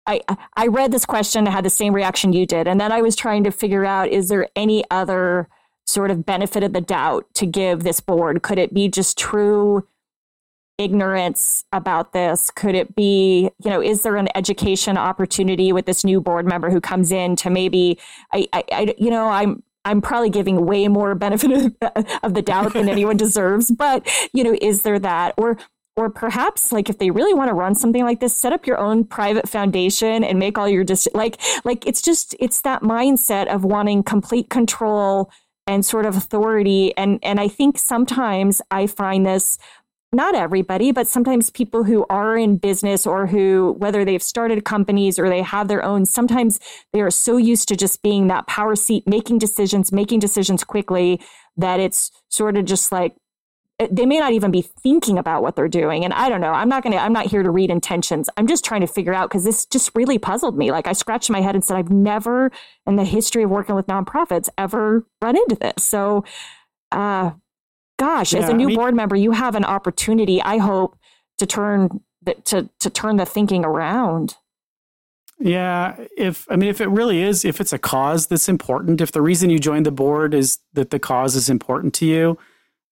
I 0.06 0.20
I 0.56 0.66
read 0.66 0.92
this 0.92 1.06
question, 1.06 1.48
I 1.48 1.50
had 1.50 1.64
the 1.64 1.70
same 1.70 1.94
reaction 1.94 2.32
you 2.32 2.46
did, 2.46 2.68
and 2.68 2.80
then 2.80 2.92
I 2.92 3.02
was 3.02 3.16
trying 3.16 3.44
to 3.44 3.50
figure 3.50 3.84
out 3.84 4.08
is 4.08 4.28
there 4.28 4.48
any 4.54 4.84
other 4.90 5.48
sort 5.86 6.10
of 6.10 6.24
benefit 6.24 6.62
of 6.62 6.72
the 6.72 6.80
doubt 6.80 7.26
to 7.34 7.46
give 7.46 7.82
this 7.82 8.00
board? 8.00 8.42
Could 8.42 8.58
it 8.58 8.72
be 8.72 8.88
just 8.88 9.18
true 9.18 9.86
ignorance 10.78 11.64
about 11.72 12.12
this? 12.12 12.50
Could 12.50 12.74
it 12.74 12.94
be, 12.94 13.50
you 13.62 13.70
know, 13.70 13.82
is 13.82 14.02
there 14.02 14.16
an 14.16 14.28
education 14.34 14.96
opportunity 14.96 15.72
with 15.72 15.86
this 15.86 16.04
new 16.04 16.20
board 16.20 16.46
member 16.46 16.70
who 16.70 16.80
comes 16.80 17.12
in 17.12 17.36
to 17.36 17.50
maybe, 17.50 17.98
I, 18.32 18.46
I, 18.52 18.64
I 18.72 18.94
you 18.98 19.10
know, 19.10 19.28
I'm, 19.28 19.62
I'm 19.84 20.00
probably 20.00 20.30
giving 20.30 20.64
way 20.64 20.88
more 20.88 21.14
benefit 21.14 21.52
of, 21.52 22.06
of 22.22 22.34
the 22.34 22.42
doubt 22.42 22.72
than 22.72 22.88
anyone 22.88 23.16
deserves, 23.16 23.70
but 23.70 24.08
you 24.32 24.42
know, 24.42 24.56
is 24.60 24.82
there 24.82 24.98
that 24.98 25.34
or 25.36 25.58
or 25.96 26.10
perhaps 26.10 26.72
like 26.72 26.90
if 26.90 26.98
they 26.98 27.10
really 27.10 27.34
want 27.34 27.48
to 27.48 27.54
run 27.54 27.74
something 27.74 28.02
like 28.04 28.20
this 28.20 28.36
set 28.36 28.52
up 28.52 28.66
your 28.66 28.78
own 28.78 29.04
private 29.04 29.48
foundation 29.48 30.24
and 30.24 30.38
make 30.38 30.58
all 30.58 30.68
your 30.68 30.84
dis- 30.84 31.08
like 31.14 31.40
like 31.64 31.86
it's 31.86 32.02
just 32.02 32.34
it's 32.40 32.62
that 32.62 32.82
mindset 32.82 33.46
of 33.46 33.64
wanting 33.64 34.02
complete 34.02 34.50
control 34.50 35.30
and 35.66 35.84
sort 35.84 36.06
of 36.06 36.16
authority. 36.16 36.96
And, 36.96 37.18
and 37.22 37.40
I 37.40 37.48
think 37.48 37.78
sometimes 37.78 38.60
I 38.70 38.86
find 38.86 39.24
this 39.24 39.58
not 40.12 40.36
everybody, 40.36 40.92
but 40.92 41.08
sometimes 41.08 41.50
people 41.50 41.82
who 41.82 42.06
are 42.08 42.38
in 42.38 42.56
business 42.56 43.04
or 43.04 43.26
who, 43.26 43.74
whether 43.78 44.04
they've 44.04 44.22
started 44.22 44.64
companies 44.64 45.18
or 45.18 45.28
they 45.28 45.42
have 45.42 45.66
their 45.66 45.84
own, 45.84 46.06
sometimes 46.06 46.60
they 46.92 47.00
are 47.00 47.10
so 47.10 47.36
used 47.36 47.66
to 47.66 47.76
just 47.76 48.00
being 48.00 48.28
that 48.28 48.46
power 48.46 48.76
seat, 48.76 49.02
making 49.08 49.38
decisions, 49.38 49.90
making 49.90 50.20
decisions 50.20 50.62
quickly 50.62 51.20
that 51.56 51.80
it's 51.80 52.12
sort 52.28 52.56
of 52.56 52.64
just 52.64 52.92
like 52.92 53.16
they 53.78 54.06
may 54.06 54.20
not 54.20 54.32
even 54.32 54.50
be 54.50 54.62
thinking 54.62 55.18
about 55.18 55.42
what 55.42 55.56
they're 55.56 55.66
doing. 55.68 56.04
And 56.04 56.14
I 56.14 56.28
don't 56.28 56.40
know. 56.40 56.52
I'm 56.52 56.68
not 56.68 56.84
going 56.84 56.92
to, 56.92 56.98
I'm 56.98 57.12
not 57.12 57.26
here 57.26 57.42
to 57.42 57.50
read 57.50 57.70
intentions. 57.70 58.30
I'm 58.36 58.46
just 58.46 58.64
trying 58.64 58.82
to 58.82 58.86
figure 58.86 59.12
out 59.12 59.28
because 59.28 59.44
this 59.44 59.66
just 59.66 59.90
really 59.96 60.16
puzzled 60.16 60.56
me. 60.56 60.70
Like 60.70 60.86
I 60.86 60.92
scratched 60.92 61.28
my 61.28 61.40
head 61.40 61.56
and 61.56 61.64
said, 61.64 61.76
I've 61.76 61.90
never 61.90 62.52
in 62.86 62.96
the 62.96 63.04
history 63.04 63.42
of 63.42 63.50
working 63.50 63.74
with 63.74 63.86
nonprofits 63.86 64.48
ever 64.56 65.04
run 65.20 65.36
into 65.36 65.56
this. 65.56 65.82
So, 65.82 66.24
uh, 66.92 67.32
gosh, 67.98 68.32
yeah, 68.32 68.40
as 68.40 68.48
a 68.48 68.54
new 68.54 68.66
I 68.66 68.68
mean, 68.68 68.76
board 68.76 68.94
member, 68.94 69.16
you 69.16 69.32
have 69.32 69.56
an 69.56 69.64
opportunity, 69.64 70.40
I 70.40 70.58
hope, 70.58 70.96
to 71.38 71.46
turn 71.46 72.00
the, 72.22 72.34
to, 72.34 72.70
to 72.78 72.90
turn 72.90 73.16
the 73.16 73.26
thinking 73.26 73.64
around. 73.64 74.36
Yeah, 75.40 75.96
if 76.16 76.46
I 76.48 76.54
mean 76.54 76.70
if 76.70 76.80
it 76.80 76.88
really 76.88 77.20
is 77.20 77.44
if 77.44 77.60
it's 77.60 77.72
a 77.72 77.78
cause 77.78 78.28
that's 78.28 78.48
important, 78.48 79.00
if 79.00 79.10
the 79.10 79.20
reason 79.20 79.50
you 79.50 79.58
joined 79.58 79.84
the 79.84 79.90
board 79.90 80.32
is 80.32 80.60
that 80.74 80.90
the 80.90 81.00
cause 81.00 81.34
is 81.34 81.50
important 81.50 81.92
to 81.94 82.06
you, 82.06 82.38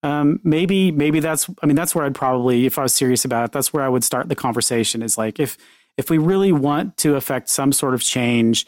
um, 0.02 0.40
maybe 0.42 0.90
maybe 0.90 1.20
that's 1.20 1.48
I 1.62 1.66
mean 1.66 1.76
that's 1.76 1.94
where 1.94 2.04
I'd 2.04 2.14
probably 2.14 2.66
if 2.66 2.78
I 2.78 2.82
was 2.82 2.94
serious 2.94 3.24
about 3.24 3.44
it 3.46 3.52
that's 3.52 3.72
where 3.72 3.84
I 3.84 3.88
would 3.88 4.04
start 4.04 4.28
the 4.28 4.34
conversation 4.34 5.02
is 5.02 5.16
like 5.16 5.38
if 5.38 5.56
if 5.96 6.10
we 6.10 6.18
really 6.18 6.52
want 6.52 6.96
to 6.98 7.16
affect 7.16 7.48
some 7.48 7.72
sort 7.72 7.94
of 7.94 8.02
change 8.02 8.66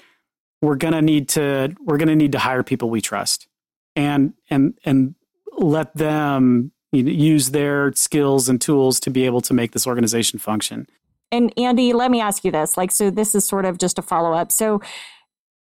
we're 0.63 0.77
gonna 0.77 1.03
need 1.03 1.29
to 1.31 1.75
we're 1.81 1.99
gonna 1.99 2.17
need 2.17 2.33
to 2.33 2.39
hire 2.39 2.63
people 2.63 2.91
we 2.91 3.01
trust 3.01 3.49
and 3.97 4.35
and 4.51 4.79
and 4.85 5.15
let 5.59 5.95
them 5.97 6.73
you 6.93 7.03
know, 7.03 7.11
use 7.11 7.51
their 7.51 7.93
skills 7.95 8.49
and 8.49 8.61
tools 8.61 9.01
to 9.01 9.11
be 9.11 9.27
able 9.27 9.41
to 9.43 9.55
make 9.55 9.73
this 9.73 9.87
organization 9.87 10.39
function. 10.39 10.87
And 11.33 11.53
Andy, 11.59 11.93
let 11.93 12.11
me 12.11 12.21
ask 12.21 12.45
you 12.45 12.53
this. 12.53 12.77
Like, 12.77 12.93
so 12.93 13.11
this 13.11 13.35
is 13.35 13.45
sort 13.47 13.65
of 13.65 13.79
just 13.79 13.99
a 13.99 14.03
follow 14.03 14.33
up. 14.33 14.53
So 14.53 14.81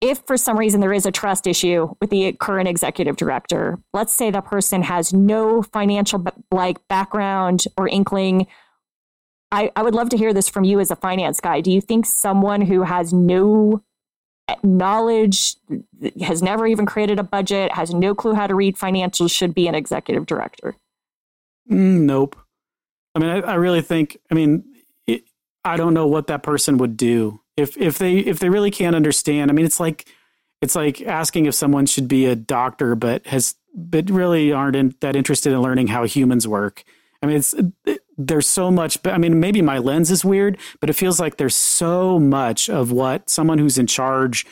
if 0.02 0.20
for 0.26 0.36
some 0.36 0.58
reason 0.58 0.80
there 0.80 0.92
is 0.92 1.06
a 1.06 1.12
trust 1.12 1.46
issue 1.46 1.94
with 2.00 2.10
the 2.10 2.32
current 2.32 2.68
executive 2.68 3.16
director, 3.16 3.78
let's 3.94 4.12
say 4.12 4.30
the 4.30 4.40
person 4.40 4.82
has 4.82 5.14
no 5.14 5.62
financial 5.62 6.26
like 6.50 6.86
background 6.88 7.64
or 7.78 7.88
inkling. 7.88 8.48
I, 9.52 9.70
I 9.76 9.82
would 9.82 9.94
love 9.94 10.08
to 10.10 10.18
hear 10.18 10.34
this 10.34 10.48
from 10.48 10.64
you 10.64 10.80
as 10.80 10.90
a 10.90 10.96
finance 10.96 11.40
guy. 11.40 11.60
Do 11.60 11.70
you 11.70 11.80
think 11.80 12.04
someone 12.04 12.62
who 12.62 12.82
has 12.82 13.12
no 13.12 13.84
knowledge, 14.64 15.54
has 16.20 16.42
never 16.42 16.66
even 16.66 16.84
created 16.84 17.20
a 17.20 17.22
budget, 17.22 17.72
has 17.72 17.94
no 17.94 18.12
clue 18.12 18.34
how 18.34 18.48
to 18.48 18.56
read 18.56 18.76
financials 18.76 19.30
should 19.30 19.54
be 19.54 19.68
an 19.68 19.76
executive 19.76 20.26
director? 20.26 20.74
Mm, 21.70 22.00
nope. 22.00 22.36
I 23.14 23.20
mean, 23.20 23.30
I, 23.30 23.40
I, 23.40 23.54
really 23.54 23.82
think. 23.82 24.16
I 24.30 24.34
mean, 24.34 24.64
it, 25.06 25.24
I 25.64 25.76
don't 25.76 25.94
know 25.94 26.08
what 26.08 26.26
that 26.26 26.42
person 26.42 26.78
would 26.78 26.96
do 26.96 27.41
if 27.56 27.76
if 27.76 27.98
they 27.98 28.18
if 28.18 28.38
they 28.38 28.48
really 28.48 28.70
can't 28.70 28.96
understand, 28.96 29.50
I 29.50 29.54
mean, 29.54 29.66
it's 29.66 29.80
like 29.80 30.06
it's 30.60 30.74
like 30.74 31.02
asking 31.02 31.46
if 31.46 31.54
someone 31.54 31.86
should 31.86 32.08
be 32.08 32.26
a 32.26 32.36
doctor, 32.36 32.94
but 32.94 33.26
has 33.26 33.56
but 33.74 34.10
really 34.10 34.52
aren't 34.52 34.76
in, 34.76 34.94
that 35.00 35.16
interested 35.16 35.52
in 35.52 35.60
learning 35.60 35.88
how 35.88 36.04
humans 36.04 36.46
work. 36.46 36.84
I 37.22 37.26
mean, 37.26 37.36
it's 37.36 37.54
it, 37.84 38.00
there's 38.16 38.46
so 38.46 38.70
much. 38.70 38.98
I 39.04 39.18
mean, 39.18 39.40
maybe 39.40 39.62
my 39.62 39.78
lens 39.78 40.10
is 40.10 40.24
weird, 40.24 40.58
but 40.80 40.90
it 40.90 40.94
feels 40.94 41.20
like 41.20 41.36
there's 41.36 41.56
so 41.56 42.18
much 42.18 42.68
of 42.68 42.92
what 42.92 43.28
someone 43.28 43.58
who's 43.58 43.78
in 43.78 43.86
charge 43.86 44.46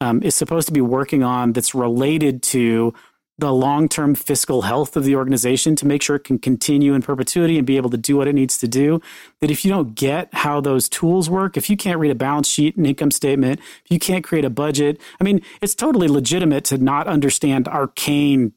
um, 0.00 0.22
is 0.22 0.34
supposed 0.34 0.68
to 0.68 0.72
be 0.72 0.80
working 0.80 1.22
on 1.22 1.52
that's 1.52 1.74
related 1.74 2.42
to 2.42 2.94
the 3.38 3.52
long 3.52 3.88
term 3.88 4.14
fiscal 4.14 4.62
health 4.62 4.96
of 4.96 5.04
the 5.04 5.14
organization 5.14 5.76
to 5.76 5.86
make 5.86 6.02
sure 6.02 6.16
it 6.16 6.24
can 6.24 6.38
continue 6.38 6.94
in 6.94 7.02
perpetuity 7.02 7.56
and 7.56 7.66
be 7.66 7.76
able 7.76 7.90
to 7.90 7.96
do 7.96 8.16
what 8.16 8.26
it 8.26 8.34
needs 8.34 8.58
to 8.58 8.68
do. 8.68 9.00
That 9.40 9.50
if 9.50 9.64
you 9.64 9.70
don't 9.70 9.94
get 9.94 10.28
how 10.34 10.60
those 10.60 10.88
tools 10.88 11.30
work, 11.30 11.56
if 11.56 11.70
you 11.70 11.76
can't 11.76 11.98
read 11.98 12.10
a 12.10 12.16
balance 12.16 12.48
sheet, 12.48 12.76
and 12.76 12.86
income 12.86 13.10
statement, 13.10 13.60
if 13.84 13.90
you 13.90 13.98
can't 13.98 14.24
create 14.24 14.44
a 14.44 14.50
budget, 14.50 15.00
I 15.20 15.24
mean, 15.24 15.40
it's 15.62 15.74
totally 15.74 16.08
legitimate 16.08 16.64
to 16.66 16.78
not 16.78 17.06
understand 17.06 17.68
arcane 17.68 18.52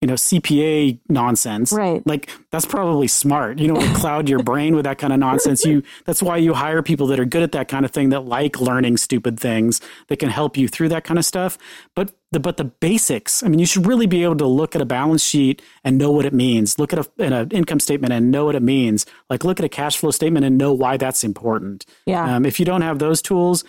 you 0.00 0.06
know 0.06 0.14
CPA 0.14 0.98
nonsense. 1.08 1.72
Right. 1.72 2.06
Like 2.06 2.30
that's 2.50 2.64
probably 2.64 3.08
smart. 3.08 3.58
You 3.58 3.68
don't 3.68 3.94
cloud 3.94 4.28
your 4.28 4.42
brain 4.42 4.76
with 4.76 4.84
that 4.84 4.98
kind 4.98 5.12
of 5.12 5.18
nonsense. 5.18 5.64
You 5.64 5.82
that's 6.04 6.22
why 6.22 6.36
you 6.36 6.54
hire 6.54 6.82
people 6.82 7.08
that 7.08 7.18
are 7.18 7.24
good 7.24 7.42
at 7.42 7.52
that 7.52 7.68
kind 7.68 7.84
of 7.84 7.90
thing 7.90 8.10
that 8.10 8.20
like 8.20 8.60
learning 8.60 8.96
stupid 8.98 9.40
things 9.40 9.80
that 10.08 10.18
can 10.18 10.28
help 10.28 10.56
you 10.56 10.68
through 10.68 10.90
that 10.90 11.04
kind 11.04 11.18
of 11.18 11.24
stuff. 11.24 11.58
But 11.96 12.12
the 12.30 12.38
but 12.38 12.58
the 12.58 12.64
basics. 12.64 13.42
I 13.42 13.48
mean, 13.48 13.58
you 13.58 13.66
should 13.66 13.86
really 13.86 14.06
be 14.06 14.22
able 14.22 14.36
to 14.36 14.46
look 14.46 14.76
at 14.76 14.82
a 14.82 14.86
balance 14.86 15.22
sheet 15.22 15.62
and 15.82 15.98
know 15.98 16.12
what 16.12 16.26
it 16.26 16.32
means. 16.32 16.78
Look 16.78 16.92
at 16.92 17.00
a, 17.00 17.22
an 17.22 17.50
income 17.50 17.80
statement 17.80 18.12
and 18.12 18.30
know 18.30 18.44
what 18.44 18.54
it 18.54 18.62
means. 18.62 19.04
Like 19.28 19.44
look 19.44 19.58
at 19.58 19.64
a 19.64 19.68
cash 19.68 19.96
flow 19.96 20.12
statement 20.12 20.44
and 20.44 20.56
know 20.56 20.72
why 20.72 20.96
that's 20.96 21.24
important. 21.24 21.86
Yeah. 22.06 22.36
Um, 22.36 22.46
if 22.46 22.60
you 22.60 22.66
don't 22.66 22.82
have 22.82 23.00
those 23.00 23.20
tools, 23.20 23.64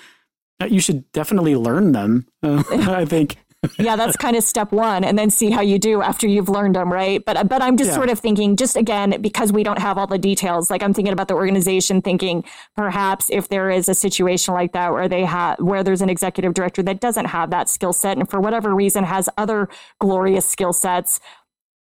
uh, 0.62 0.65
you 0.65 0.80
should 0.80 1.12
definitely 1.12 1.56
learn 1.56 1.94
them. 1.94 2.28
Uh, 2.44 2.63
I 2.72 3.06
think 3.06 3.38
yeah, 3.78 3.98
that's 3.98 4.15
kind 4.15 4.38
of 4.38 4.43
step 4.43 4.72
one, 4.72 5.04
and 5.04 5.19
then 5.19 5.30
see 5.30 5.50
how 5.50 5.60
you 5.60 5.78
do 5.78 6.02
after 6.02 6.28
you've 6.28 6.48
learned 6.48 6.76
them, 6.76 6.91
right? 6.91 7.24
But 7.26 7.36
uh, 7.36 7.43
but 7.43 7.62
I'm 7.62 7.76
just 7.76 7.89
yeah. 7.89 7.95
sort 7.95 8.10
of 8.10 8.17
thinking, 8.17 8.56
just 8.56 8.78
again, 8.78 9.22
because 9.22 9.52
we 9.52 9.63
don't 9.63 9.80
have 9.80 9.98
all 9.98 10.08
the 10.08 10.17
details. 10.17 10.69
Like 10.69 10.82
I'm 10.82 10.93
thinking 10.93 11.12
about 11.12 11.28
the 11.28 11.34
organization, 11.34 12.02
thinking 12.02 12.45
perhaps 12.78 13.30
if 13.30 13.50
there 13.50 13.69
is 13.69 13.89
a 13.89 13.93
situation 13.93 14.54
like 14.54 14.72
that 14.72 14.93
where 14.93 15.10
they 15.10 15.26
have 15.26 15.60
where 15.60 15.84
there's 15.84 16.02
an 16.02 16.10
executive 16.10 16.54
director 16.54 16.82
that 16.84 17.02
doesn't 17.02 17.26
have 17.26 17.50
that 17.50 17.67
skill 17.67 17.91
set, 17.91 18.17
and 18.17 18.30
for 18.30 18.39
whatever 18.39 18.74
reason 18.74 19.04
has 19.04 19.28
other 19.38 19.67
glorious 20.00 20.48
skill 20.48 20.72
sets, 20.72 21.19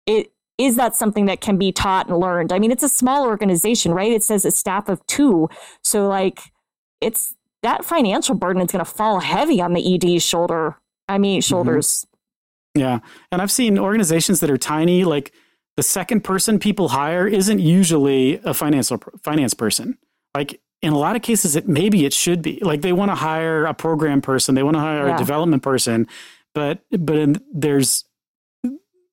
it 0.05 0.31
is 0.57 0.77
that 0.77 0.95
something 0.95 1.25
that 1.25 1.41
can 1.41 1.57
be 1.57 1.73
taught 1.73 2.07
and 2.07 2.17
learned? 2.17 2.53
I 2.53 2.59
mean, 2.59 2.71
it's 2.71 2.83
a 2.83 2.89
small 2.89 3.25
organization, 3.25 3.93
right? 3.93 4.13
It 4.13 4.23
says 4.23 4.45
a 4.45 4.51
staff 4.51 4.87
of 4.87 5.05
two, 5.07 5.49
so 5.83 6.07
like 6.07 6.39
it's 7.01 7.35
that 7.63 7.83
financial 7.83 8.35
burden 8.35 8.61
is 8.61 8.71
going 8.71 8.85
to 8.85 8.89
fall 8.89 9.19
heavy 9.19 9.59
on 9.59 9.73
the 9.73 9.95
ED's 9.95 10.23
shoulder 10.23 10.77
I 11.07 11.17
mean, 11.17 11.41
mm-hmm. 11.41 11.47
shoulders. 11.47 12.05
Mm-hmm. 12.75 12.81
Yeah. 12.81 12.99
And 13.31 13.41
I've 13.41 13.51
seen 13.51 13.79
organizations 13.79 14.41
that 14.41 14.49
are 14.49 14.57
tiny, 14.57 15.05
like 15.05 15.31
the 15.77 15.83
second 15.83 16.23
person 16.23 16.59
people 16.59 16.89
hire 16.89 17.27
isn't 17.27 17.59
usually 17.59 18.39
a 18.43 18.53
financial 18.53 19.01
finance 19.23 19.53
person. 19.53 19.97
Like 20.33 20.59
in 20.81 20.93
a 20.93 20.97
lot 20.97 21.15
of 21.15 21.21
cases, 21.21 21.55
it 21.55 21.67
maybe 21.67 22.05
it 22.05 22.13
should 22.13 22.41
be 22.41 22.59
like 22.61 22.81
they 22.81 22.93
want 22.93 23.11
to 23.11 23.15
hire 23.15 23.65
a 23.65 23.73
program 23.73 24.21
person, 24.21 24.55
they 24.55 24.63
want 24.63 24.75
to 24.75 24.81
hire 24.81 25.07
yeah. 25.07 25.15
a 25.15 25.17
development 25.17 25.63
person, 25.63 26.07
but 26.53 26.79
but 26.91 27.15
in, 27.15 27.41
there's 27.53 28.05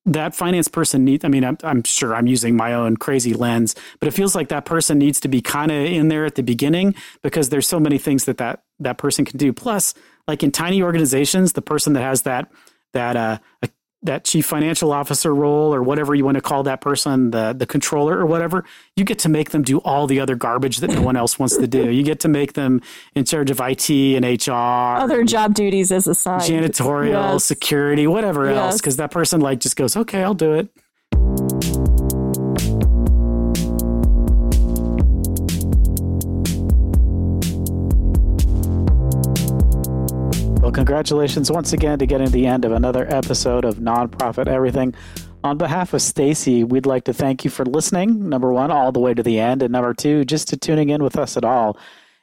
that 0.05 0.35
finance 0.35 0.67
person 0.67 1.05
needs. 1.05 1.23
I 1.23 1.29
mean, 1.29 1.45
I'm, 1.45 1.57
I'm 1.63 1.83
sure 1.83 2.15
I'm 2.15 2.27
using 2.27 2.55
my 2.55 2.73
own 2.73 2.97
crazy 2.97 3.33
lens, 3.33 3.75
but 3.99 4.07
it 4.07 4.11
feels 4.11 4.35
like 4.35 4.49
that 4.49 4.65
person 4.65 4.97
needs 4.97 5.19
to 5.21 5.27
be 5.27 5.41
kind 5.41 5.71
of 5.71 5.85
in 5.85 6.09
there 6.09 6.25
at 6.25 6.35
the 6.35 6.43
beginning 6.43 6.95
because 7.21 7.49
there's 7.49 7.67
so 7.67 7.79
many 7.79 7.97
things 7.97 8.25
that 8.25 8.37
that 8.37 8.63
that 8.79 8.97
person 8.97 9.23
can 9.23 9.37
do. 9.37 9.53
Plus, 9.53 9.93
like 10.27 10.43
in 10.43 10.51
tiny 10.51 10.83
organizations, 10.83 11.53
the 11.53 11.61
person 11.61 11.93
that 11.93 12.01
has 12.01 12.23
that 12.23 12.51
that 12.93 13.15
uh, 13.15 13.37
that 14.03 14.25
chief 14.25 14.45
financial 14.45 14.91
officer 14.91 15.33
role 15.33 15.73
or 15.73 15.81
whatever 15.81 16.13
you 16.13 16.25
want 16.25 16.35
to 16.35 16.41
call 16.41 16.63
that 16.63 16.81
person, 16.81 17.31
the 17.31 17.53
the 17.53 17.65
controller 17.65 18.17
or 18.17 18.25
whatever, 18.25 18.65
you 18.95 19.03
get 19.03 19.19
to 19.19 19.29
make 19.29 19.51
them 19.51 19.61
do 19.61 19.79
all 19.79 20.07
the 20.07 20.19
other 20.19 20.35
garbage 20.35 20.77
that 20.77 20.89
no 20.91 21.01
one 21.01 21.15
else 21.15 21.39
wants 21.39 21.57
to 21.57 21.67
do. 21.67 21.89
You 21.89 22.03
get 22.03 22.19
to 22.21 22.27
make 22.27 22.53
them 22.53 22.81
in 23.15 23.25
charge 23.25 23.49
of 23.49 23.59
IT 23.59 23.89
and 23.89 24.25
HR, 24.25 25.01
other 25.01 25.23
job 25.23 25.53
duties 25.53 25.91
as 25.91 26.07
assigned, 26.07 26.43
janitorial, 26.43 27.33
yes. 27.33 27.45
security, 27.45 28.07
whatever 28.07 28.45
yes. 28.47 28.57
else, 28.57 28.77
because 28.77 28.97
that 28.97 29.11
person 29.11 29.41
like 29.41 29.59
just 29.59 29.75
goes, 29.75 29.95
okay, 29.95 30.23
I'll 30.23 30.33
do 30.33 30.53
it. 30.53 30.69
Congratulations 40.93 41.49
once 41.49 41.73
again 41.73 41.97
to 41.97 42.05
getting 42.05 42.27
to 42.27 42.31
the 42.31 42.45
end 42.45 42.63
of 42.63 42.71
another 42.71 43.11
episode 43.11 43.65
of 43.65 43.77
Nonprofit 43.77 44.45
Everything. 44.45 44.93
On 45.43 45.57
behalf 45.57 45.91
of 45.95 46.03
Stacy, 46.03 46.63
we'd 46.63 46.85
like 46.85 47.05
to 47.05 47.13
thank 47.13 47.43
you 47.43 47.49
for 47.49 47.65
listening, 47.65 48.29
number 48.29 48.53
one, 48.53 48.69
all 48.69 48.91
the 48.91 48.99
way 48.99 49.15
to 49.15 49.23
the 49.23 49.39
end, 49.39 49.63
and 49.63 49.71
number 49.71 49.95
two, 49.95 50.23
just 50.23 50.49
to 50.49 50.55
tuning 50.55 50.89
in 50.89 51.01
with 51.01 51.17
us 51.17 51.35
at 51.35 51.43
all. 51.43 51.79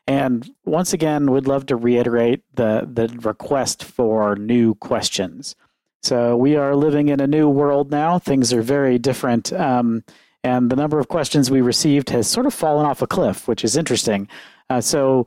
And 0.06 0.48
once 0.66 0.92
again, 0.92 1.32
we'd 1.32 1.48
love 1.48 1.66
to 1.66 1.74
reiterate 1.74 2.44
the, 2.54 2.88
the 2.88 3.08
request 3.22 3.82
for 3.82 4.36
new 4.36 4.76
questions. 4.76 5.56
So 6.04 6.36
we 6.36 6.54
are 6.54 6.76
living 6.76 7.08
in 7.08 7.18
a 7.18 7.26
new 7.26 7.48
world 7.48 7.90
now. 7.90 8.20
Things 8.20 8.52
are 8.52 8.62
very 8.62 9.00
different. 9.00 9.52
Um, 9.52 10.04
and 10.44 10.70
the 10.70 10.76
number 10.76 11.00
of 11.00 11.08
questions 11.08 11.50
we 11.50 11.60
received 11.60 12.10
has 12.10 12.28
sort 12.28 12.46
of 12.46 12.54
fallen 12.54 12.86
off 12.86 13.02
a 13.02 13.08
cliff, 13.08 13.48
which 13.48 13.64
is 13.64 13.76
interesting. 13.76 14.28
Uh, 14.70 14.80
so 14.80 15.26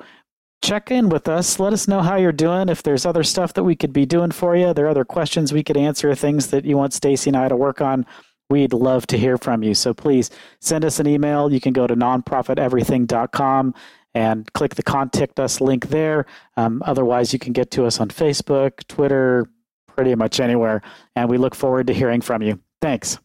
check 0.63 0.89
in 0.89 1.09
with 1.09 1.27
us. 1.27 1.59
Let 1.59 1.73
us 1.73 1.87
know 1.87 2.01
how 2.01 2.15
you're 2.15 2.31
doing. 2.31 2.69
If 2.69 2.83
there's 2.83 3.05
other 3.05 3.23
stuff 3.23 3.53
that 3.53 3.63
we 3.63 3.75
could 3.75 3.91
be 3.91 4.05
doing 4.05 4.31
for 4.31 4.55
you, 4.55 4.73
there 4.73 4.85
are 4.85 4.89
other 4.89 5.05
questions 5.05 5.51
we 5.51 5.63
could 5.63 5.77
answer, 5.77 6.15
things 6.15 6.47
that 6.47 6.65
you 6.65 6.77
want 6.77 6.93
Stacy 6.93 7.29
and 7.29 7.37
I 7.37 7.49
to 7.49 7.55
work 7.55 7.81
on. 7.81 8.05
We'd 8.49 8.73
love 8.73 9.05
to 9.07 9.17
hear 9.17 9.37
from 9.37 9.61
you. 9.61 9.73
So 9.73 9.93
please 9.93 10.31
send 10.61 10.85
us 10.85 10.99
an 10.99 11.07
email. 11.07 11.51
You 11.51 11.59
can 11.59 11.73
go 11.73 11.85
to 11.85 11.95
nonprofiteverything.com 11.95 13.75
and 14.15 14.53
click 14.53 14.75
the 14.75 14.83
contact 14.83 15.39
us 15.39 15.59
link 15.59 15.89
there. 15.89 16.25
Um, 16.55 16.81
otherwise, 16.85 17.33
you 17.33 17.39
can 17.39 17.51
get 17.51 17.71
to 17.71 17.85
us 17.85 17.99
on 17.99 18.09
Facebook, 18.09 18.87
Twitter, 18.87 19.47
pretty 19.87 20.15
much 20.15 20.39
anywhere. 20.39 20.81
And 21.15 21.29
we 21.29 21.37
look 21.37 21.55
forward 21.55 21.87
to 21.87 21.93
hearing 21.93 22.21
from 22.21 22.41
you. 22.41 22.59
Thanks. 22.81 23.17